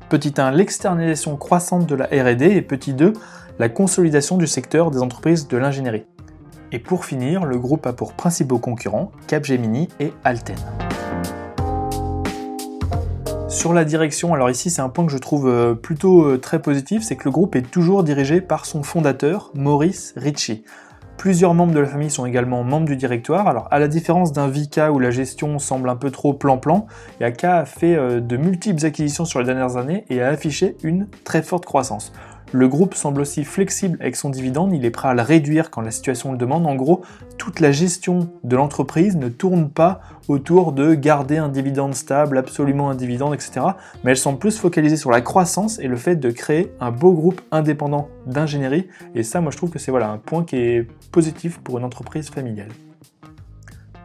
Petit 0.09 0.33
1, 0.35 0.51
l'externalisation 0.51 1.37
croissante 1.37 1.85
de 1.85 1.95
la 1.95 2.07
RD 2.07 2.41
et 2.41 2.61
petit 2.61 2.93
2, 2.93 3.13
la 3.57 3.69
consolidation 3.69 4.35
du 4.35 4.47
secteur 4.47 4.91
des 4.91 5.01
entreprises 5.01 5.47
de 5.47 5.55
l'ingénierie. 5.55 6.03
Et 6.73 6.79
pour 6.79 7.05
finir, 7.05 7.45
le 7.45 7.57
groupe 7.57 7.87
a 7.87 7.93
pour 7.93 8.11
principaux 8.11 8.59
concurrents 8.59 9.13
Capgemini 9.27 9.87
et 10.01 10.11
Alten. 10.25 10.57
Sur 13.47 13.71
la 13.71 13.85
direction, 13.85 14.33
alors 14.33 14.49
ici 14.49 14.69
c'est 14.69 14.81
un 14.81 14.89
point 14.89 15.05
que 15.05 15.11
je 15.13 15.19
trouve 15.19 15.47
euh, 15.47 15.73
plutôt 15.73 16.25
euh, 16.25 16.37
très 16.37 16.61
positif, 16.61 17.01
c'est 17.01 17.15
que 17.15 17.23
le 17.23 17.31
groupe 17.31 17.55
est 17.55 17.61
toujours 17.61 18.03
dirigé 18.03 18.41
par 18.41 18.65
son 18.65 18.83
fondateur, 18.83 19.51
Maurice 19.53 20.13
Ritchie. 20.17 20.65
Plusieurs 21.23 21.53
membres 21.53 21.73
de 21.73 21.79
la 21.79 21.87
famille 21.87 22.09
sont 22.09 22.25
également 22.25 22.65
membres 22.65 22.85
du 22.85 22.97
directoire. 22.97 23.47
Alors, 23.47 23.69
à 23.71 23.79
la 23.79 23.87
différence 23.87 24.33
d'un 24.33 24.49
Vika 24.49 24.91
où 24.91 24.99
la 24.99 25.09
gestion 25.09 25.57
semble 25.57 25.87
un 25.87 25.95
peu 25.95 26.11
trop 26.11 26.33
plan-plan, 26.33 26.85
Yaka 27.21 27.59
a 27.59 27.65
fait 27.65 27.95
euh, 27.95 28.19
de 28.19 28.35
multiples 28.35 28.85
acquisitions 28.85 29.23
sur 29.23 29.39
les 29.39 29.45
dernières 29.45 29.77
années 29.77 30.03
et 30.09 30.21
a 30.21 30.27
affiché 30.27 30.75
une 30.83 31.07
très 31.23 31.41
forte 31.41 31.63
croissance. 31.63 32.11
Le 32.53 32.67
groupe 32.67 32.93
semble 32.93 33.21
aussi 33.21 33.45
flexible 33.45 33.97
avec 33.99 34.15
son 34.15 34.29
dividende, 34.29 34.73
il 34.73 34.85
est 34.85 34.91
prêt 34.91 35.07
à 35.07 35.15
le 35.15 35.23
réduire 35.23 35.71
quand 35.71 35.81
la 35.81 35.89
situation 35.89 36.31
le 36.31 36.37
demande. 36.37 36.67
En 36.67 36.75
gros, 36.75 37.01
toute 37.39 37.59
la 37.59 37.71
gestion 37.71 38.29
de 38.43 38.55
l'entreprise 38.55 39.17
ne 39.17 39.27
tourne 39.27 39.71
pas 39.71 40.01
autour 40.27 40.71
de 40.71 40.93
garder 40.93 41.37
un 41.37 41.49
dividende 41.49 41.95
stable, 41.95 42.37
absolument 42.37 42.91
un 42.91 42.95
dividende, 42.95 43.33
etc. 43.33 43.65
Mais 44.03 44.11
elle 44.11 44.17
semble 44.17 44.37
plus 44.37 44.59
focalisée 44.59 44.97
sur 44.97 45.09
la 45.09 45.21
croissance 45.21 45.79
et 45.79 45.87
le 45.87 45.95
fait 45.95 46.15
de 46.15 46.29
créer 46.29 46.71
un 46.79 46.91
beau 46.91 47.13
groupe 47.13 47.41
indépendant 47.51 48.09
d'ingénierie. 48.27 48.87
Et 49.15 49.23
ça, 49.23 49.41
moi, 49.41 49.49
je 49.49 49.57
trouve 49.57 49.71
que 49.71 49.79
c'est 49.79 49.89
voilà, 49.89 50.11
un 50.11 50.19
point 50.19 50.43
qui 50.43 50.57
est 50.57 50.87
positif 51.11 51.57
pour 51.57 51.79
une 51.79 51.83
entreprise 51.83 52.29
familiale. 52.29 52.69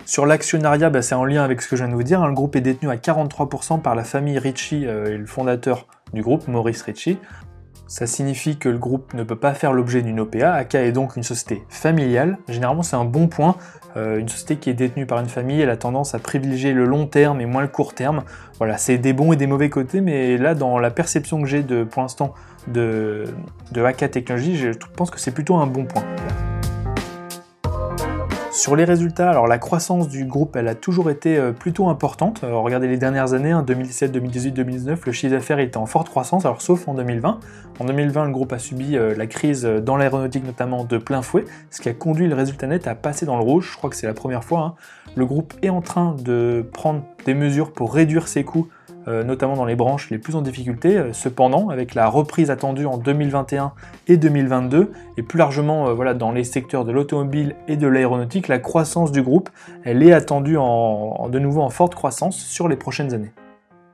Sur 0.07 0.25
l'actionnariat, 0.25 0.89
bah, 0.89 1.03
c'est 1.03 1.15
en 1.15 1.27
lien 1.27 1.45
avec 1.45 1.61
ce 1.61 1.69
que 1.69 1.77
je 1.77 1.85
viens 1.85 1.91
de 1.91 1.95
vous 1.95 2.03
dire. 2.03 2.23
Hein. 2.23 2.29
Le 2.29 2.35
groupe 2.35 2.57
est 2.57 2.63
détenu 2.63 2.89
à 2.89 2.97
43% 2.97 3.83
par 3.83 3.95
la 3.95 4.05
famille 4.05 4.39
Ritchie 4.39 4.87
euh, 4.87 5.13
et 5.13 5.19
le 5.19 5.27
fondateur 5.27 5.87
du 6.15 6.23
groupe, 6.23 6.49
Maurice 6.49 6.81
Ritchie. 6.81 7.19
Ça 7.89 8.07
signifie 8.07 8.59
que 8.59 8.69
le 8.69 8.77
groupe 8.77 9.15
ne 9.15 9.23
peut 9.23 9.35
pas 9.35 9.55
faire 9.55 9.73
l'objet 9.73 10.03
d'une 10.03 10.21
OPA. 10.21 10.53
AK 10.53 10.75
est 10.75 10.93
donc 10.93 11.17
une 11.17 11.23
société 11.23 11.63
familiale. 11.71 12.37
Généralement, 12.47 12.83
c'est 12.83 12.97
un 12.97 13.07
bon 13.07 13.29
point. 13.29 13.57
Euh, 13.97 14.19
une 14.19 14.29
société 14.29 14.57
qui 14.57 14.69
est 14.69 14.75
détenue 14.75 15.07
par 15.07 15.19
une 15.21 15.29
famille, 15.29 15.61
elle 15.63 15.71
a 15.71 15.77
tendance 15.79 16.15
à 16.15 16.19
privilégier 16.19 16.75
le 16.75 16.85
long 16.85 17.07
terme 17.07 17.41
et 17.41 17.47
moins 17.47 17.63
le 17.63 17.69
court 17.69 17.95
terme. 17.95 18.25
Voilà, 18.59 18.77
c'est 18.77 18.99
des 18.99 19.15
bons 19.15 19.33
et 19.33 19.37
des 19.37 19.47
mauvais 19.47 19.71
côtés, 19.71 20.03
mais 20.03 20.37
là, 20.37 20.55
dans 20.55 20.79
la 20.79 20.91
perception 20.91 21.41
que 21.41 21.49
j'ai 21.49 21.63
pour 21.63 22.03
l'instant 22.03 22.35
de, 22.67 23.25
de 23.73 23.83
AK 23.83 24.11
Technologies, 24.11 24.57
je 24.57 24.71
pense 24.95 25.11
que 25.11 25.19
c'est 25.19 25.33
plutôt 25.33 25.57
un 25.57 25.67
bon 25.67 25.87
point. 25.87 26.05
Sur 28.59 28.75
les 28.75 28.83
résultats, 28.83 29.31
alors 29.31 29.47
la 29.47 29.59
croissance 29.59 30.09
du 30.09 30.25
groupe, 30.25 30.57
a 30.57 30.75
toujours 30.75 31.11
été 31.11 31.39
euh, 31.39 31.53
plutôt 31.53 31.89
importante. 31.89 32.41
regardez 32.43 32.89
les 32.89 32.97
dernières 32.97 33.33
années, 33.33 33.57
2017, 33.65 34.11
2018, 34.11 34.51
2019, 34.51 35.07
le 35.07 35.13
chiffre 35.13 35.33
d'affaires 35.33 35.61
était 35.61 35.77
en 35.77 35.87
forte 35.87 36.09
croissance, 36.09 36.45
alors 36.45 36.61
sauf 36.61 36.89
en 36.89 36.95
2020. 36.95 37.39
En 37.79 37.85
2020, 37.85 38.25
le 38.25 38.33
groupe 38.33 38.53
a 38.53 38.59
subi 38.59 38.97
euh, 38.97 39.15
la 39.17 39.29
crise 39.29 39.63
dans 39.63 39.97
l'aéronautique 39.97 40.45
notamment 40.45 40.83
de 40.83 40.99
plein 40.99 41.23
fouet, 41.23 41.45
ce 41.71 41.81
qui 41.81 41.89
a 41.89 41.95
conduit 41.95 42.27
le 42.27 42.35
résultat 42.35 42.67
net 42.67 42.89
à 42.89 42.97
passer 42.97 43.27
dans 43.27 43.37
le 43.37 43.45
rouge. 43.45 43.71
Je 43.71 43.77
crois 43.77 43.91
que 43.91 43.97
c'est 43.97 44.09
la 44.09 44.13
première 44.13 44.43
fois. 44.43 44.61
Hein. 44.61 44.75
Le 45.15 45.25
groupe 45.25 45.55
est 45.63 45.71
en 45.71 45.81
train 45.81 46.17
de 46.19 46.67
prendre 46.73 47.05
des 47.27 47.35
mesures 47.35 47.71
pour 47.71 47.95
réduire 47.95 48.27
ses 48.27 48.43
coûts 48.43 48.67
euh, 48.71 48.78
notamment 49.25 49.55
dans 49.55 49.65
les 49.65 49.77
branches 49.77 50.11
les 50.11 50.19
plus 50.19 50.37
en 50.37 50.43
difficulté. 50.43 50.99
Euh, 50.99 51.13
cependant, 51.13 51.69
avec 51.69 51.95
la 51.95 52.09
reprise 52.09 52.51
attendue 52.51 52.87
en 52.87 52.99
2021 52.99 53.73
et 54.07 54.17
2022, 54.17 54.93
et 55.17 55.23
plus 55.23 55.39
largement 55.39 55.89
euh, 55.89 55.95
voilà, 55.95 56.15
dans 56.15 56.33
les 56.33 56.45
secteurs 56.45 56.85
de 56.85 56.93
l'automobile 56.93 57.57
et 57.67 57.77
de 57.77 57.87
l'aéronautique, 57.87 58.49
la 58.49 58.59
croissance 58.59 59.13
du 59.13 59.23
groupe, 59.23 59.51
elle 59.85 60.03
est 60.03 60.13
attendue 60.13 60.57
en, 60.57 61.29
de 61.29 61.39
nouveau 61.39 61.63
en 61.63 61.71
forte 61.71 61.95
croissance 61.95 62.37
sur 62.37 62.69
les 62.69 62.77
prochaines 62.77 63.15
années. 63.15 63.33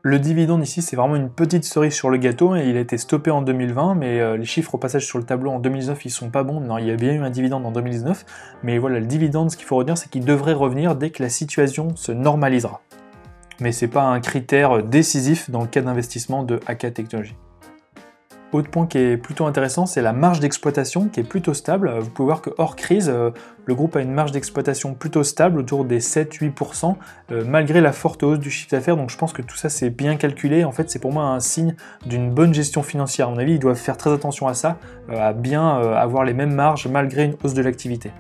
Le 0.06 0.18
dividende 0.18 0.62
ici, 0.62 0.82
c'est 0.82 0.96
vraiment 0.96 1.16
une 1.16 1.30
petite 1.30 1.64
cerise 1.64 1.94
sur 1.94 2.10
le 2.10 2.18
gâteau 2.18 2.54
et 2.56 2.68
il 2.68 2.76
a 2.76 2.80
été 2.80 2.98
stoppé 2.98 3.30
en 3.30 3.40
2020, 3.40 3.94
mais 3.94 4.36
les 4.36 4.44
chiffres 4.44 4.74
au 4.74 4.78
passage 4.78 5.06
sur 5.06 5.16
le 5.16 5.24
tableau 5.24 5.50
en 5.50 5.58
2019, 5.58 6.04
ils 6.04 6.10
sont 6.10 6.28
pas 6.28 6.42
bons. 6.42 6.60
Non, 6.60 6.76
il 6.76 6.86
y 6.86 6.90
a 6.90 6.96
bien 6.96 7.14
eu 7.14 7.20
un 7.20 7.30
dividende 7.30 7.64
en 7.64 7.70
2019, 7.70 8.26
mais 8.62 8.76
voilà, 8.76 9.00
le 9.00 9.06
dividende, 9.06 9.50
ce 9.50 9.56
qu'il 9.56 9.64
faut 9.64 9.76
retenir, 9.76 9.96
c'est 9.96 10.10
qu'il 10.10 10.26
devrait 10.26 10.52
revenir 10.52 10.94
dès 10.94 11.08
que 11.08 11.22
la 11.22 11.30
situation 11.30 11.96
se 11.96 12.12
normalisera 12.12 12.82
mais 13.60 13.72
ce 13.72 13.84
n'est 13.84 13.90
pas 13.90 14.04
un 14.04 14.20
critère 14.20 14.82
décisif 14.82 15.50
dans 15.50 15.62
le 15.62 15.68
cas 15.68 15.82
d'investissement 15.82 16.42
de 16.42 16.60
AK 16.66 16.94
Technologies. 16.94 17.36
Autre 18.54 18.70
point 18.70 18.86
qui 18.86 18.98
est 18.98 19.16
plutôt 19.16 19.46
intéressant, 19.46 19.84
c'est 19.84 20.00
la 20.00 20.12
marge 20.12 20.38
d'exploitation 20.38 21.08
qui 21.08 21.18
est 21.18 21.24
plutôt 21.24 21.54
stable. 21.54 21.92
Vous 21.98 22.10
pouvez 22.10 22.26
voir 22.26 22.40
que 22.40 22.50
hors 22.56 22.76
crise, 22.76 23.08
euh, 23.12 23.30
le 23.66 23.74
groupe 23.74 23.96
a 23.96 24.00
une 24.00 24.12
marge 24.12 24.30
d'exploitation 24.30 24.94
plutôt 24.94 25.24
stable, 25.24 25.58
autour 25.58 25.84
des 25.84 25.98
7-8%, 25.98 26.96
euh, 27.32 27.42
malgré 27.44 27.80
la 27.80 27.90
forte 27.90 28.22
hausse 28.22 28.38
du 28.38 28.52
chiffre 28.52 28.70
d'affaires. 28.70 28.96
Donc 28.96 29.10
je 29.10 29.18
pense 29.18 29.32
que 29.32 29.42
tout 29.42 29.56
ça 29.56 29.68
c'est 29.70 29.90
bien 29.90 30.14
calculé. 30.14 30.62
En 30.62 30.70
fait, 30.70 30.88
c'est 30.88 31.00
pour 31.00 31.12
moi 31.12 31.24
un 31.24 31.40
signe 31.40 31.74
d'une 32.06 32.30
bonne 32.30 32.54
gestion 32.54 32.84
financière. 32.84 33.26
À 33.26 33.32
mon 33.32 33.38
avis, 33.38 33.54
ils 33.54 33.58
doivent 33.58 33.74
faire 33.74 33.96
très 33.96 34.12
attention 34.12 34.46
à 34.46 34.54
ça, 34.54 34.78
euh, 35.10 35.18
à 35.18 35.32
bien 35.32 35.68
avoir 35.96 36.22
les 36.22 36.32
mêmes 36.32 36.54
marges 36.54 36.86
malgré 36.86 37.24
une 37.24 37.34
hausse 37.42 37.54
de 37.54 37.62
l'activité. 37.62 38.12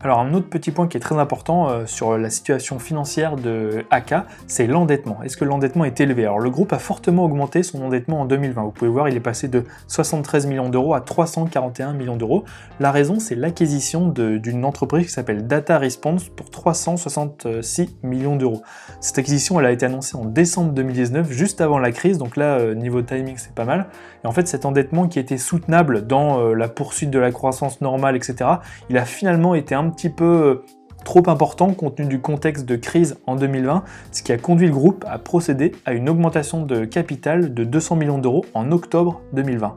Alors 0.00 0.20
un 0.20 0.32
autre 0.32 0.48
petit 0.48 0.70
point 0.70 0.86
qui 0.86 0.96
est 0.96 1.00
très 1.00 1.16
important 1.18 1.68
euh, 1.68 1.84
sur 1.84 2.16
la 2.16 2.30
situation 2.30 2.78
financière 2.78 3.34
de 3.34 3.84
AK, 3.90 4.14
c'est 4.46 4.68
l'endettement. 4.68 5.24
Est-ce 5.24 5.36
que 5.36 5.44
l'endettement 5.44 5.84
est 5.84 6.00
élevé? 6.00 6.24
Alors 6.24 6.38
le 6.38 6.50
groupe 6.50 6.72
a 6.72 6.78
fortement 6.78 7.24
augmenté 7.24 7.64
son 7.64 7.82
endettement 7.82 8.20
en 8.20 8.24
2020. 8.24 8.62
Vous 8.62 8.70
pouvez 8.70 8.90
voir, 8.90 9.08
il 9.08 9.16
est 9.16 9.20
passé 9.20 9.48
de 9.48 9.64
73 9.88 10.46
millions 10.46 10.68
d'euros 10.68 10.94
à 10.94 11.00
341 11.00 11.94
millions 11.94 12.16
d'euros. 12.16 12.44
La 12.78 12.92
raison, 12.92 13.18
c'est 13.18 13.34
l'acquisition 13.34 14.06
d'une 14.06 14.64
entreprise 14.64 15.06
qui 15.06 15.12
s'appelle 15.12 15.48
Data 15.48 15.78
Response 15.78 16.28
pour 16.28 16.48
366 16.48 17.96
millions 18.04 18.36
d'euros. 18.36 18.62
Cette 19.00 19.18
acquisition, 19.18 19.58
elle 19.58 19.66
a 19.66 19.72
été 19.72 19.86
annoncée 19.86 20.16
en 20.16 20.26
décembre 20.26 20.74
2019, 20.74 21.28
juste 21.32 21.60
avant 21.60 21.80
la 21.80 21.90
crise, 21.90 22.18
donc 22.18 22.36
là, 22.36 22.58
euh, 22.58 22.76
niveau 22.76 23.02
timing, 23.02 23.34
c'est 23.36 23.54
pas 23.54 23.64
mal. 23.64 23.88
Et 24.22 24.28
en 24.28 24.32
fait, 24.32 24.46
cet 24.46 24.64
endettement 24.64 25.08
qui 25.08 25.18
était 25.18 25.38
soutenable 25.38 26.06
dans 26.06 26.38
euh, 26.38 26.54
la 26.54 26.68
poursuite 26.68 27.10
de 27.10 27.18
la 27.18 27.32
croissance 27.32 27.80
normale, 27.80 28.14
etc., 28.14 28.48
il 28.90 28.96
a 28.96 29.04
finalement 29.04 29.56
été 29.56 29.74
un 29.74 29.87
un 29.88 29.90
petit 29.90 30.10
peu 30.10 30.24
euh, 30.24 30.64
trop 31.04 31.22
important 31.28 31.72
compte 31.72 31.96
tenu 31.96 32.08
du 32.08 32.20
contexte 32.20 32.66
de 32.66 32.76
crise 32.76 33.16
en 33.26 33.36
2020, 33.36 33.82
ce 34.12 34.22
qui 34.22 34.32
a 34.32 34.36
conduit 34.36 34.66
le 34.66 34.74
groupe 34.74 35.04
à 35.08 35.18
procéder 35.18 35.72
à 35.86 35.94
une 35.94 36.08
augmentation 36.08 36.64
de 36.64 36.84
capital 36.84 37.54
de 37.54 37.64
200 37.64 37.96
millions 37.96 38.18
d'euros 38.18 38.44
en 38.54 38.70
octobre 38.72 39.22
2020. 39.32 39.74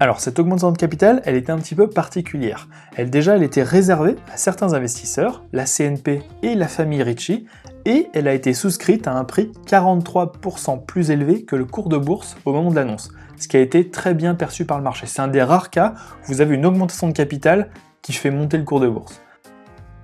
Alors 0.00 0.20
cette 0.20 0.38
augmentation 0.38 0.72
de 0.72 0.76
capital, 0.76 1.22
elle 1.24 1.36
était 1.36 1.50
un 1.50 1.58
petit 1.58 1.74
peu 1.74 1.88
particulière. 1.88 2.68
Elle 2.96 3.10
déjà, 3.10 3.36
elle 3.36 3.42
était 3.42 3.62
réservée 3.62 4.16
à 4.32 4.36
certains 4.36 4.72
investisseurs, 4.72 5.44
la 5.52 5.64
CNP 5.64 6.22
et 6.42 6.54
la 6.54 6.68
famille 6.68 7.02
Ritchie, 7.02 7.46
et 7.84 8.08
elle 8.12 8.28
a 8.28 8.34
été 8.34 8.54
souscrite 8.54 9.06
à 9.06 9.14
un 9.14 9.24
prix 9.24 9.52
43% 9.66 10.84
plus 10.84 11.10
élevé 11.10 11.44
que 11.44 11.56
le 11.56 11.64
cours 11.64 11.88
de 11.88 11.96
bourse 11.96 12.36
au 12.44 12.52
moment 12.52 12.70
de 12.70 12.76
l'annonce, 12.76 13.10
ce 13.38 13.48
qui 13.48 13.56
a 13.56 13.60
été 13.60 13.90
très 13.90 14.14
bien 14.14 14.34
perçu 14.34 14.64
par 14.64 14.78
le 14.78 14.84
marché. 14.84 15.06
C'est 15.06 15.22
un 15.22 15.28
des 15.28 15.42
rares 15.42 15.70
cas 15.70 15.94
où 16.22 16.26
vous 16.32 16.40
avez 16.40 16.54
une 16.54 16.66
augmentation 16.66 17.08
de 17.08 17.12
capital 17.12 17.70
qui 18.08 18.14
fait 18.14 18.30
monter 18.30 18.56
le 18.56 18.64
cours 18.64 18.80
de 18.80 18.88
bourse. 18.88 19.20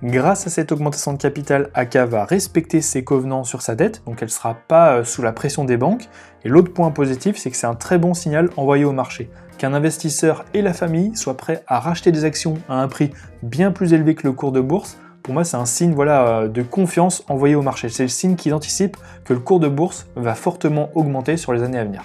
Grâce 0.03 0.45
à 0.45 0.51
cette 0.51 0.71
augmentation 0.71 1.11
de 1.11 1.17
capital, 1.17 1.71
AK 1.73 1.95
va 1.95 2.23
respecter 2.23 2.79
ses 2.79 3.03
covenants 3.03 3.43
sur 3.43 3.63
sa 3.63 3.73
dette, 3.73 4.03
donc 4.05 4.17
elle 4.21 4.27
ne 4.27 4.31
sera 4.31 4.53
pas 4.67 4.97
euh, 4.97 5.03
sous 5.03 5.23
la 5.23 5.31
pression 5.31 5.65
des 5.65 5.75
banques. 5.75 6.07
Et 6.43 6.49
l'autre 6.49 6.71
point 6.71 6.91
positif, 6.91 7.35
c'est 7.35 7.49
que 7.49 7.57
c'est 7.57 7.65
un 7.65 7.73
très 7.73 7.97
bon 7.97 8.13
signal 8.13 8.51
envoyé 8.57 8.85
au 8.85 8.91
marché. 8.91 9.31
Qu'un 9.57 9.73
investisseur 9.73 10.45
et 10.53 10.61
la 10.61 10.73
famille 10.73 11.15
soient 11.15 11.35
prêts 11.35 11.63
à 11.65 11.79
racheter 11.79 12.11
des 12.11 12.25
actions 12.25 12.59
à 12.69 12.79
un 12.79 12.87
prix 12.87 13.09
bien 13.41 13.71
plus 13.71 13.93
élevé 13.93 14.13
que 14.13 14.27
le 14.27 14.33
cours 14.33 14.51
de 14.51 14.61
bourse, 14.61 14.99
pour 15.23 15.33
moi 15.33 15.43
c'est 15.43 15.57
un 15.57 15.65
signe 15.65 15.95
voilà, 15.95 16.27
euh, 16.27 16.47
de 16.47 16.61
confiance 16.61 17.23
envoyé 17.27 17.55
au 17.55 17.63
marché. 17.63 17.89
C'est 17.89 18.03
le 18.03 18.09
signe 18.09 18.35
qui 18.35 18.53
anticipe 18.53 18.97
que 19.23 19.33
le 19.33 19.39
cours 19.39 19.59
de 19.59 19.67
bourse 19.67 20.05
va 20.15 20.35
fortement 20.35 20.91
augmenter 20.93 21.37
sur 21.37 21.53
les 21.53 21.63
années 21.63 21.79
à 21.79 21.85
venir. 21.85 22.03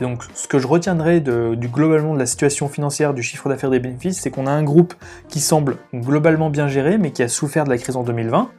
Donc, 0.00 0.24
ce 0.34 0.48
que 0.48 0.58
je 0.58 0.66
retiendrai 0.66 1.20
du 1.20 1.68
globalement 1.68 2.14
de 2.14 2.18
la 2.18 2.26
situation 2.26 2.68
financière, 2.68 3.14
du 3.14 3.22
chiffre 3.22 3.48
d'affaires 3.48 3.70
des 3.70 3.80
bénéfices, 3.80 4.20
c'est 4.20 4.30
qu'on 4.30 4.46
a 4.46 4.50
un 4.50 4.62
groupe 4.62 4.94
qui 5.28 5.40
semble 5.40 5.76
globalement 5.94 6.50
bien 6.50 6.68
géré, 6.68 6.98
mais 6.98 7.10
qui 7.12 7.22
a 7.22 7.28
souffert 7.28 7.64
de 7.64 7.70
la 7.70 7.78
crise 7.78 7.96
en 7.96 8.02
2020. 8.02 8.50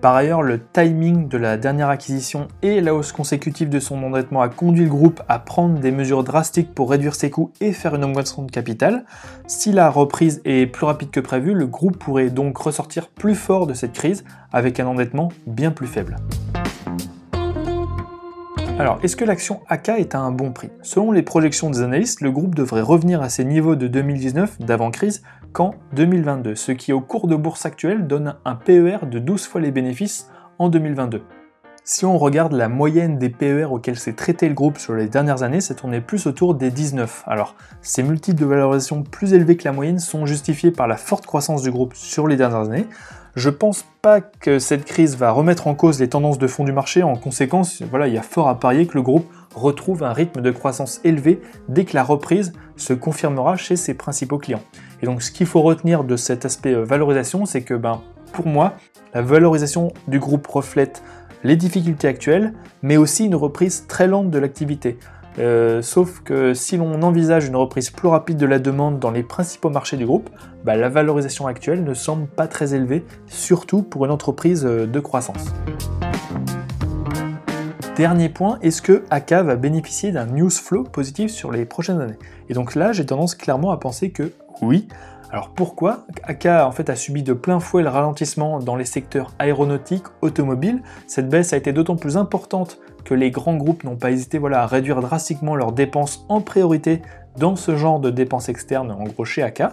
Par 0.00 0.14
ailleurs, 0.14 0.42
le 0.42 0.60
timing 0.60 1.28
de 1.28 1.38
la 1.38 1.56
dernière 1.56 1.88
acquisition 1.88 2.48
et 2.60 2.82
la 2.82 2.94
hausse 2.94 3.10
consécutive 3.12 3.70
de 3.70 3.80
son 3.80 4.02
endettement 4.02 4.42
a 4.42 4.50
conduit 4.50 4.84
le 4.84 4.90
groupe 4.90 5.22
à 5.30 5.38
prendre 5.38 5.78
des 5.78 5.92
mesures 5.92 6.24
drastiques 6.24 6.74
pour 6.74 6.90
réduire 6.90 7.14
ses 7.14 7.30
coûts 7.30 7.52
et 7.62 7.72
faire 7.72 7.94
une 7.94 8.04
augmentation 8.04 8.42
de 8.42 8.50
capital. 8.50 9.06
Si 9.46 9.72
la 9.72 9.88
reprise 9.88 10.42
est 10.44 10.66
plus 10.66 10.84
rapide 10.84 11.10
que 11.10 11.20
prévu, 11.20 11.54
le 11.54 11.66
groupe 11.66 11.96
pourrait 11.96 12.28
donc 12.28 12.58
ressortir 12.58 13.08
plus 13.08 13.34
fort 13.34 13.66
de 13.66 13.72
cette 13.72 13.94
crise 13.94 14.24
avec 14.52 14.78
un 14.78 14.86
endettement 14.86 15.30
bien 15.46 15.70
plus 15.70 15.86
faible. 15.86 16.16
Alors, 18.76 18.98
est-ce 19.04 19.14
que 19.14 19.24
l'action 19.24 19.60
AK 19.68 19.90
est 19.90 20.16
à 20.16 20.18
un 20.18 20.32
bon 20.32 20.52
prix? 20.52 20.70
Selon 20.82 21.12
les 21.12 21.22
projections 21.22 21.70
des 21.70 21.80
analystes, 21.80 22.20
le 22.22 22.32
groupe 22.32 22.56
devrait 22.56 22.80
revenir 22.80 23.22
à 23.22 23.28
ses 23.28 23.44
niveaux 23.44 23.76
de 23.76 23.86
2019 23.86 24.58
d'avant-crise 24.60 25.22
qu'en 25.52 25.76
2022, 25.92 26.56
ce 26.56 26.72
qui 26.72 26.92
au 26.92 27.00
cours 27.00 27.28
de 27.28 27.36
bourse 27.36 27.66
actuel 27.66 28.08
donne 28.08 28.34
un 28.44 28.56
PER 28.56 29.06
de 29.08 29.20
12 29.20 29.46
fois 29.46 29.60
les 29.60 29.70
bénéfices 29.70 30.28
en 30.58 30.68
2022. 30.70 31.22
Si 31.86 32.06
on 32.06 32.16
regarde 32.16 32.54
la 32.54 32.70
moyenne 32.70 33.18
des 33.18 33.28
PER 33.28 33.66
auxquels 33.66 33.98
s'est 33.98 34.14
traité 34.14 34.48
le 34.48 34.54
groupe 34.54 34.78
sur 34.78 34.94
les 34.94 35.06
dernières 35.06 35.42
années, 35.42 35.60
c'est 35.60 35.74
tourné 35.74 36.00
plus 36.00 36.26
autour 36.26 36.54
des 36.54 36.70
19. 36.70 37.24
Alors, 37.26 37.56
ces 37.82 38.02
multiples 38.02 38.40
de 38.40 38.46
valorisation 38.46 39.02
plus 39.02 39.34
élevés 39.34 39.58
que 39.58 39.64
la 39.64 39.72
moyenne 39.72 39.98
sont 39.98 40.24
justifiés 40.24 40.70
par 40.70 40.88
la 40.88 40.96
forte 40.96 41.26
croissance 41.26 41.60
du 41.60 41.70
groupe 41.70 41.92
sur 41.94 42.26
les 42.26 42.36
dernières 42.36 42.70
années, 42.70 42.86
je 43.36 43.50
pense 43.50 43.84
pas 44.00 44.22
que 44.22 44.58
cette 44.58 44.86
crise 44.86 45.18
va 45.18 45.30
remettre 45.30 45.66
en 45.66 45.74
cause 45.74 46.00
les 46.00 46.08
tendances 46.08 46.38
de 46.38 46.46
fond 46.46 46.64
du 46.64 46.72
marché. 46.72 47.02
En 47.02 47.16
conséquence, 47.16 47.82
voilà, 47.90 48.08
il 48.08 48.14
y 48.14 48.18
a 48.18 48.22
fort 48.22 48.48
à 48.48 48.58
parier 48.58 48.86
que 48.86 48.94
le 48.94 49.02
groupe 49.02 49.30
retrouve 49.54 50.04
un 50.04 50.14
rythme 50.14 50.40
de 50.40 50.50
croissance 50.50 51.02
élevé 51.04 51.42
dès 51.68 51.84
que 51.84 51.94
la 51.94 52.02
reprise 52.02 52.54
se 52.76 52.94
confirmera 52.94 53.58
chez 53.58 53.76
ses 53.76 53.92
principaux 53.92 54.38
clients. 54.38 54.62
Et 55.02 55.06
donc, 55.06 55.20
ce 55.20 55.30
qu'il 55.30 55.46
faut 55.46 55.60
retenir 55.60 56.04
de 56.04 56.16
cet 56.16 56.46
aspect 56.46 56.72
euh, 56.72 56.82
valorisation, 56.82 57.44
c'est 57.44 57.60
que, 57.60 57.74
ben, 57.74 58.00
pour 58.32 58.46
moi, 58.46 58.72
la 59.14 59.22
valorisation 59.22 59.92
du 60.08 60.18
groupe 60.18 60.46
reflète 60.46 61.02
les 61.44 61.56
difficultés 61.56 62.08
actuelles, 62.08 62.54
mais 62.82 62.96
aussi 62.96 63.26
une 63.26 63.36
reprise 63.36 63.86
très 63.86 64.08
lente 64.08 64.30
de 64.30 64.38
l'activité. 64.38 64.98
Euh, 65.38 65.82
sauf 65.82 66.20
que 66.20 66.54
si 66.54 66.76
l'on 66.76 67.02
envisage 67.02 67.46
une 67.46 67.56
reprise 67.56 67.90
plus 67.90 68.08
rapide 68.08 68.36
de 68.36 68.46
la 68.46 68.58
demande 68.58 68.98
dans 69.00 69.10
les 69.10 69.22
principaux 69.22 69.68
marchés 69.68 69.96
du 69.96 70.06
groupe, 70.06 70.30
bah, 70.64 70.76
la 70.76 70.88
valorisation 70.88 71.46
actuelle 71.46 71.82
ne 71.84 71.92
semble 71.92 72.26
pas 72.26 72.46
très 72.46 72.74
élevée, 72.74 73.04
surtout 73.26 73.82
pour 73.82 74.04
une 74.04 74.10
entreprise 74.10 74.64
euh, 74.64 74.86
de 74.86 75.00
croissance. 75.00 75.52
Dernier 77.96 78.28
point, 78.28 78.58
est-ce 78.60 78.82
que 78.82 79.04
AK 79.10 79.32
va 79.32 79.54
bénéficier 79.54 80.10
d'un 80.10 80.26
news 80.26 80.50
flow 80.50 80.82
positif 80.82 81.30
sur 81.30 81.52
les 81.52 81.64
prochaines 81.64 82.00
années? 82.00 82.18
Et 82.48 82.54
donc 82.54 82.74
là, 82.74 82.92
j'ai 82.92 83.06
tendance 83.06 83.36
clairement 83.36 83.70
à 83.70 83.76
penser 83.76 84.10
que 84.10 84.32
oui. 84.62 84.88
Alors 85.34 85.48
pourquoi 85.48 86.06
AK 86.22 86.46
en 86.46 86.70
fait 86.70 86.88
a 86.90 86.94
subi 86.94 87.24
de 87.24 87.32
plein 87.32 87.58
fouet 87.58 87.82
le 87.82 87.88
ralentissement 87.88 88.60
dans 88.60 88.76
les 88.76 88.84
secteurs 88.84 89.32
aéronautiques, 89.40 90.04
automobiles. 90.22 90.80
Cette 91.08 91.28
baisse 91.28 91.52
a 91.52 91.56
été 91.56 91.72
d'autant 91.72 91.96
plus 91.96 92.16
importante 92.16 92.78
que 93.04 93.14
les 93.14 93.32
grands 93.32 93.56
groupes 93.56 93.82
n'ont 93.82 93.96
pas 93.96 94.12
hésité 94.12 94.40
à 94.52 94.64
réduire 94.64 95.00
drastiquement 95.00 95.56
leurs 95.56 95.72
dépenses 95.72 96.24
en 96.28 96.40
priorité 96.40 97.02
dans 97.36 97.56
ce 97.56 97.74
genre 97.74 97.98
de 97.98 98.10
dépenses 98.10 98.48
externes, 98.48 98.92
en 98.92 99.02
gros 99.02 99.24
chez 99.24 99.42
AK. 99.42 99.64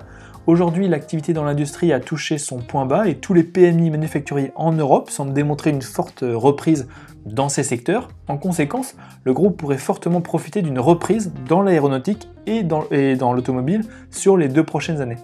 Aujourd'hui, 0.47 0.87
l'activité 0.87 1.31
dans 1.31 1.43
l'industrie 1.43 1.93
a 1.93 1.99
touché 1.99 2.39
son 2.39 2.57
point 2.57 2.87
bas 2.87 3.07
et 3.07 3.19
tous 3.19 3.35
les 3.35 3.43
PMI 3.43 3.91
manufacturiers 3.91 4.53
en 4.55 4.71
Europe 4.71 5.11
semblent 5.11 5.31
démontrer 5.31 5.69
une 5.69 5.83
forte 5.83 6.23
reprise 6.27 6.87
dans 7.27 7.49
ces 7.49 7.61
secteurs. 7.61 8.07
En 8.27 8.39
conséquence, 8.39 8.95
le 9.25 9.33
groupe 9.33 9.57
pourrait 9.57 9.77
fortement 9.77 10.21
profiter 10.21 10.63
d'une 10.63 10.79
reprise 10.79 11.31
dans 11.47 11.61
l'aéronautique 11.61 12.29
et 12.47 12.63
dans 12.63 13.33
l'automobile 13.33 13.83
sur 14.09 14.37
les 14.37 14.47
deux 14.47 14.63
prochaines 14.63 15.01
années. 15.01 15.17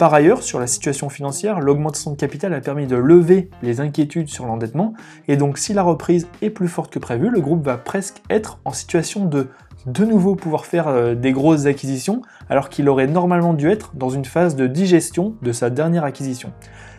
Par 0.00 0.14
ailleurs, 0.14 0.42
sur 0.42 0.58
la 0.58 0.66
situation 0.66 1.10
financière, 1.10 1.60
l'augmentation 1.60 2.12
de 2.12 2.16
capital 2.16 2.54
a 2.54 2.62
permis 2.62 2.86
de 2.86 2.96
lever 2.96 3.50
les 3.60 3.80
inquiétudes 3.80 4.30
sur 4.30 4.46
l'endettement, 4.46 4.94
et 5.28 5.36
donc 5.36 5.58
si 5.58 5.74
la 5.74 5.82
reprise 5.82 6.26
est 6.40 6.48
plus 6.48 6.68
forte 6.68 6.90
que 6.90 6.98
prévu, 6.98 7.28
le 7.28 7.42
groupe 7.42 7.62
va 7.62 7.76
presque 7.76 8.22
être 8.30 8.60
en 8.64 8.72
situation 8.72 9.26
de 9.26 9.48
de 9.84 10.04
nouveau 10.06 10.36
pouvoir 10.36 10.64
faire 10.64 10.88
euh, 10.88 11.14
des 11.14 11.32
grosses 11.32 11.66
acquisitions 11.66 12.22
alors 12.48 12.70
qu'il 12.70 12.88
aurait 12.88 13.08
normalement 13.08 13.52
dû 13.52 13.68
être 13.68 13.92
dans 13.94 14.08
une 14.08 14.24
phase 14.24 14.56
de 14.56 14.66
digestion 14.66 15.34
de 15.42 15.52
sa 15.52 15.68
dernière 15.68 16.04
acquisition. 16.04 16.50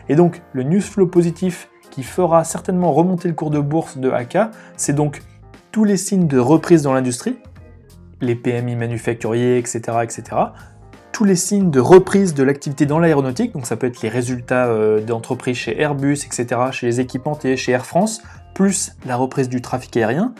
Et 0.08 0.14
donc 0.14 0.40
le 0.52 0.62
news 0.62 0.80
flow 0.80 1.08
positif 1.08 1.68
qui 1.90 2.04
fera 2.04 2.44
certainement 2.44 2.92
remonter 2.92 3.26
le 3.26 3.34
cours 3.34 3.50
de 3.50 3.58
bourse 3.58 3.98
de 3.98 4.10
AK, 4.10 4.38
c'est 4.76 4.94
donc 4.94 5.22
tous 5.72 5.82
les 5.82 5.96
signes 5.96 6.28
de 6.28 6.38
reprise 6.38 6.82
dans 6.82 6.92
l'industrie, 6.92 7.36
les 8.20 8.36
PMI 8.36 8.76
manufacturiers, 8.76 9.58
etc., 9.58 9.98
etc., 10.02 10.22
tous 11.12 11.24
les 11.24 11.36
signes 11.36 11.70
de 11.70 11.80
reprise 11.80 12.34
de 12.34 12.42
l'activité 12.42 12.86
dans 12.86 12.98
l'aéronautique, 12.98 13.52
donc 13.52 13.66
ça 13.66 13.76
peut 13.76 13.86
être 13.86 14.02
les 14.02 14.08
résultats 14.08 14.66
euh, 14.66 15.00
d'entreprises 15.00 15.56
chez 15.56 15.80
Airbus, 15.80 16.18
etc., 16.24 16.46
chez 16.72 16.86
les 16.86 17.00
équipementiers, 17.00 17.56
chez 17.56 17.72
Air 17.72 17.84
France, 17.84 18.22
plus 18.54 18.92
la 19.06 19.16
reprise 19.16 19.48
du 19.48 19.60
trafic 19.60 19.96
aérien. 19.98 20.34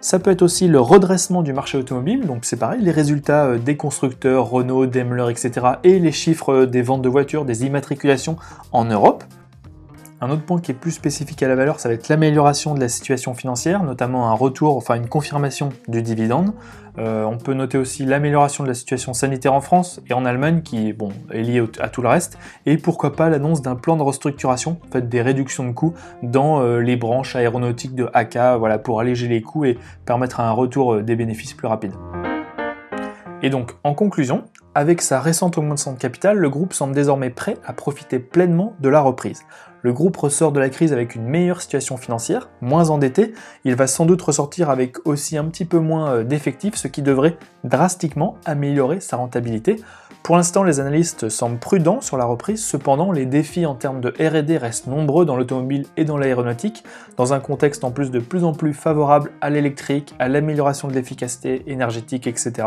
Ça 0.00 0.18
peut 0.20 0.30
être 0.30 0.42
aussi 0.42 0.68
le 0.68 0.78
redressement 0.78 1.42
du 1.42 1.52
marché 1.52 1.76
automobile, 1.76 2.26
donc 2.26 2.44
c'est 2.44 2.56
pareil, 2.56 2.80
les 2.82 2.92
résultats 2.92 3.46
euh, 3.46 3.58
des 3.58 3.76
constructeurs, 3.76 4.48
Renault, 4.48 4.86
Daimler, 4.86 5.30
etc., 5.30 5.66
et 5.82 5.98
les 5.98 6.12
chiffres 6.12 6.52
euh, 6.52 6.66
des 6.66 6.82
ventes 6.82 7.02
de 7.02 7.08
voitures, 7.08 7.44
des 7.44 7.64
immatriculations 7.64 8.36
en 8.70 8.84
Europe. 8.84 9.24
Un 10.20 10.30
autre 10.30 10.42
point 10.42 10.60
qui 10.60 10.72
est 10.72 10.74
plus 10.74 10.90
spécifique 10.90 11.44
à 11.44 11.48
la 11.48 11.54
valeur, 11.54 11.78
ça 11.78 11.88
va 11.88 11.94
être 11.94 12.08
l'amélioration 12.08 12.74
de 12.74 12.80
la 12.80 12.88
situation 12.88 13.34
financière, 13.34 13.84
notamment 13.84 14.28
un 14.28 14.32
retour, 14.32 14.76
enfin 14.76 14.96
une 14.96 15.08
confirmation 15.08 15.68
du 15.86 16.02
dividende. 16.02 16.54
Euh, 16.98 17.22
on 17.22 17.38
peut 17.38 17.54
noter 17.54 17.78
aussi 17.78 18.04
l'amélioration 18.04 18.64
de 18.64 18.68
la 18.68 18.74
situation 18.74 19.14
sanitaire 19.14 19.54
en 19.54 19.60
France 19.60 20.00
et 20.10 20.14
en 20.14 20.24
Allemagne, 20.24 20.62
qui 20.62 20.92
bon, 20.92 21.10
est 21.30 21.42
liée 21.42 21.64
à 21.78 21.88
tout 21.88 22.02
le 22.02 22.08
reste, 22.08 22.36
et 22.66 22.78
pourquoi 22.78 23.14
pas 23.14 23.28
l'annonce 23.28 23.62
d'un 23.62 23.76
plan 23.76 23.96
de 23.96 24.02
restructuration, 24.02 24.78
en 24.88 24.92
fait 24.92 25.08
des 25.08 25.22
réductions 25.22 25.68
de 25.68 25.72
coûts 25.72 25.94
dans 26.24 26.62
euh, 26.62 26.80
les 26.80 26.96
branches 26.96 27.36
aéronautiques 27.36 27.94
de 27.94 28.10
AK, 28.12 28.58
voilà, 28.58 28.78
pour 28.78 28.98
alléger 28.98 29.28
les 29.28 29.40
coûts 29.40 29.66
et 29.66 29.78
permettre 30.04 30.40
un 30.40 30.50
retour 30.50 30.94
euh, 30.94 31.02
des 31.02 31.14
bénéfices 31.14 31.54
plus 31.54 31.68
rapide. 31.68 31.92
Et 33.40 33.50
donc, 33.50 33.70
en 33.84 33.94
conclusion, 33.94 34.46
avec 34.74 35.02
sa 35.02 35.20
récente 35.20 35.58
augmentation 35.58 35.92
de 35.92 35.98
capital, 35.98 36.38
le 36.38 36.50
groupe 36.50 36.72
semble 36.72 36.94
désormais 36.94 37.30
prêt 37.30 37.56
à 37.66 37.72
profiter 37.72 38.18
pleinement 38.18 38.74
de 38.80 38.88
la 38.88 39.00
reprise. 39.00 39.42
Le 39.82 39.92
groupe 39.92 40.16
ressort 40.16 40.52
de 40.52 40.60
la 40.60 40.68
crise 40.68 40.92
avec 40.92 41.14
une 41.14 41.24
meilleure 41.24 41.60
situation 41.62 41.96
financière, 41.96 42.48
moins 42.60 42.90
endetté, 42.90 43.32
il 43.64 43.74
va 43.76 43.86
sans 43.86 44.06
doute 44.06 44.20
ressortir 44.22 44.70
avec 44.70 45.06
aussi 45.06 45.36
un 45.36 45.44
petit 45.44 45.64
peu 45.64 45.78
moins 45.78 46.10
euh, 46.10 46.24
d'effectifs, 46.24 46.74
ce 46.74 46.88
qui 46.88 47.02
devrait 47.02 47.38
drastiquement 47.64 48.36
améliorer 48.44 49.00
sa 49.00 49.16
rentabilité. 49.16 49.76
Pour 50.24 50.36
l'instant, 50.36 50.64
les 50.64 50.80
analystes 50.80 51.28
semblent 51.28 51.58
prudents 51.58 52.00
sur 52.00 52.16
la 52.16 52.24
reprise, 52.24 52.64
cependant 52.64 53.12
les 53.12 53.24
défis 53.24 53.66
en 53.66 53.74
termes 53.74 54.00
de 54.00 54.08
RD 54.08 54.60
restent 54.60 54.88
nombreux 54.88 55.24
dans 55.24 55.36
l'automobile 55.36 55.86
et 55.96 56.04
dans 56.04 56.18
l'aéronautique, 56.18 56.84
dans 57.16 57.32
un 57.32 57.40
contexte 57.40 57.84
en 57.84 57.92
plus 57.92 58.10
de 58.10 58.18
plus 58.18 58.44
en 58.44 58.52
plus 58.52 58.74
favorable 58.74 59.30
à 59.40 59.48
l'électrique, 59.48 60.14
à 60.18 60.28
l'amélioration 60.28 60.88
de 60.88 60.92
l'efficacité 60.92 61.62
énergétique, 61.66 62.26
etc 62.26 62.66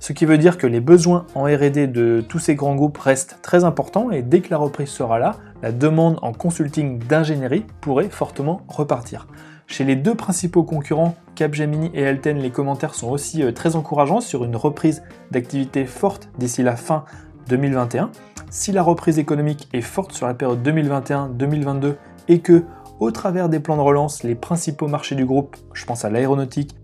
ce 0.00 0.12
qui 0.12 0.26
veut 0.26 0.38
dire 0.38 0.58
que 0.58 0.66
les 0.66 0.80
besoins 0.80 1.26
en 1.34 1.44
RD 1.44 1.90
de 1.90 2.24
tous 2.26 2.38
ces 2.38 2.54
grands 2.54 2.74
groupes 2.74 2.98
restent 2.98 3.38
très 3.42 3.64
importants 3.64 4.10
et 4.10 4.22
dès 4.22 4.40
que 4.40 4.50
la 4.50 4.58
reprise 4.58 4.88
sera 4.88 5.18
là, 5.18 5.36
la 5.62 5.72
demande 5.72 6.18
en 6.22 6.32
consulting 6.32 6.98
d'ingénierie 6.98 7.64
pourrait 7.80 8.10
fortement 8.10 8.62
repartir. 8.68 9.26
Chez 9.66 9.84
les 9.84 9.96
deux 9.96 10.14
principaux 10.14 10.62
concurrents, 10.62 11.16
Capgemini 11.34 11.90
et 11.92 12.06
Alten, 12.06 12.38
les 12.38 12.50
commentaires 12.50 12.94
sont 12.94 13.10
aussi 13.10 13.42
euh, 13.42 13.50
très 13.50 13.74
encourageants 13.74 14.20
sur 14.20 14.44
une 14.44 14.54
reprise 14.54 15.02
d'activité 15.32 15.86
forte 15.86 16.28
d'ici 16.38 16.62
la 16.62 16.76
fin 16.76 17.04
2021. 17.48 18.10
Si 18.48 18.70
la 18.70 18.82
reprise 18.82 19.18
économique 19.18 19.68
est 19.72 19.80
forte 19.80 20.12
sur 20.12 20.28
la 20.28 20.34
période 20.34 20.66
2021-2022 20.66 21.96
et 22.28 22.38
que, 22.38 22.64
au 23.00 23.10
travers 23.10 23.48
des 23.48 23.58
plans 23.58 23.76
de 23.76 23.82
relance, 23.82 24.22
les 24.22 24.36
principaux 24.36 24.86
marchés 24.86 25.16
du 25.16 25.26
groupe, 25.26 25.56
je 25.72 25.84
pense 25.84 26.04
à 26.04 26.10
l'aéronautique, 26.10 26.76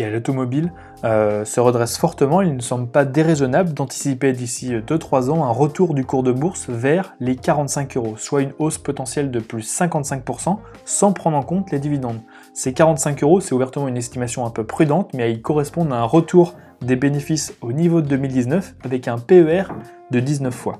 et 0.00 0.10
l'automobile 0.10 0.72
euh, 1.04 1.44
se 1.44 1.60
redresse 1.60 1.96
fortement, 1.96 2.40
il 2.42 2.56
ne 2.56 2.60
semble 2.60 2.88
pas 2.88 3.04
déraisonnable 3.04 3.72
d'anticiper 3.72 4.32
d'ici 4.32 4.72
2-3 4.74 5.30
ans 5.30 5.44
un 5.44 5.50
retour 5.50 5.94
du 5.94 6.04
cours 6.04 6.22
de 6.22 6.32
bourse 6.32 6.68
vers 6.68 7.14
les 7.20 7.36
45 7.36 7.96
euros, 7.96 8.16
soit 8.16 8.42
une 8.42 8.52
hausse 8.58 8.78
potentielle 8.78 9.30
de 9.30 9.40
plus 9.40 9.68
55% 9.68 10.58
sans 10.84 11.12
prendre 11.12 11.36
en 11.36 11.42
compte 11.42 11.70
les 11.70 11.78
dividendes. 11.78 12.20
Ces 12.54 12.72
45 12.72 13.22
euros, 13.22 13.40
c'est 13.40 13.54
ouvertement 13.54 13.88
une 13.88 13.96
estimation 13.96 14.44
un 14.46 14.50
peu 14.50 14.64
prudente, 14.64 15.12
mais 15.14 15.32
ils 15.32 15.42
correspondent 15.42 15.92
à 15.92 15.96
un 15.96 16.04
retour 16.04 16.54
des 16.82 16.96
bénéfices 16.96 17.54
au 17.60 17.72
niveau 17.72 18.00
de 18.00 18.08
2019 18.08 18.74
avec 18.84 19.08
un 19.08 19.18
PER 19.18 19.64
de 20.10 20.20
19 20.20 20.54
fois. 20.54 20.78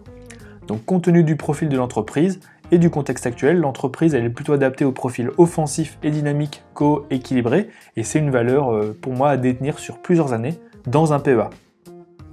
Donc 0.68 0.84
compte 0.84 1.04
tenu 1.04 1.24
du 1.24 1.36
profil 1.36 1.68
de 1.68 1.76
l'entreprise, 1.76 2.40
et 2.70 2.78
du 2.78 2.90
contexte 2.90 3.26
actuel, 3.26 3.58
l'entreprise 3.58 4.14
elle 4.14 4.24
est 4.24 4.30
plutôt 4.30 4.52
adaptée 4.52 4.84
au 4.84 4.92
profil 4.92 5.30
offensif 5.38 5.98
et 6.02 6.10
dynamique 6.10 6.62
co-équilibré, 6.74 7.68
et 7.96 8.02
c'est 8.02 8.18
une 8.18 8.30
valeur 8.30 8.72
euh, 8.72 8.96
pour 9.00 9.12
moi 9.12 9.30
à 9.30 9.36
détenir 9.36 9.78
sur 9.78 9.98
plusieurs 9.98 10.32
années 10.32 10.58
dans 10.86 11.12
un 11.12 11.20
PEA. 11.20 11.50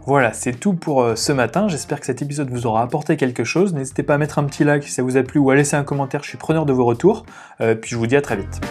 Voilà, 0.06 0.34
c'est 0.34 0.54
tout 0.54 0.74
pour 0.74 1.02
euh, 1.02 1.16
ce 1.16 1.32
matin. 1.32 1.68
J'espère 1.68 2.00
que 2.00 2.06
cet 2.06 2.22
épisode 2.22 2.52
vous 2.52 2.68
aura 2.68 2.84
apporté 2.84 3.18
quelque 3.18 3.44
chose. 3.44 3.74
N'hésitez 3.74 4.04
pas 4.04 4.14
à 4.14 4.18
mettre 4.20 4.38
un 4.38 4.44
petit 4.44 4.64
like 4.64 4.84
si 4.84 4.92
ça 4.92 5.02
vous 5.02 5.18
a 5.18 5.24
plu 5.24 5.40
ou 5.40 5.50
à 5.50 5.56
laisser 5.56 5.76
un 5.76 5.84
commentaire, 5.84 6.22
je 6.22 6.30
suis 6.30 6.38
preneur 6.38 6.68
de 6.68 6.74
vos 6.74 6.86
retours. 6.86 7.26
Euh, 7.60 7.74
puis 7.74 7.90
je 7.90 7.96
vous 7.96 8.06
dis 8.06 8.16
à 8.16 8.22
très 8.22 8.36
vite. 8.36 8.62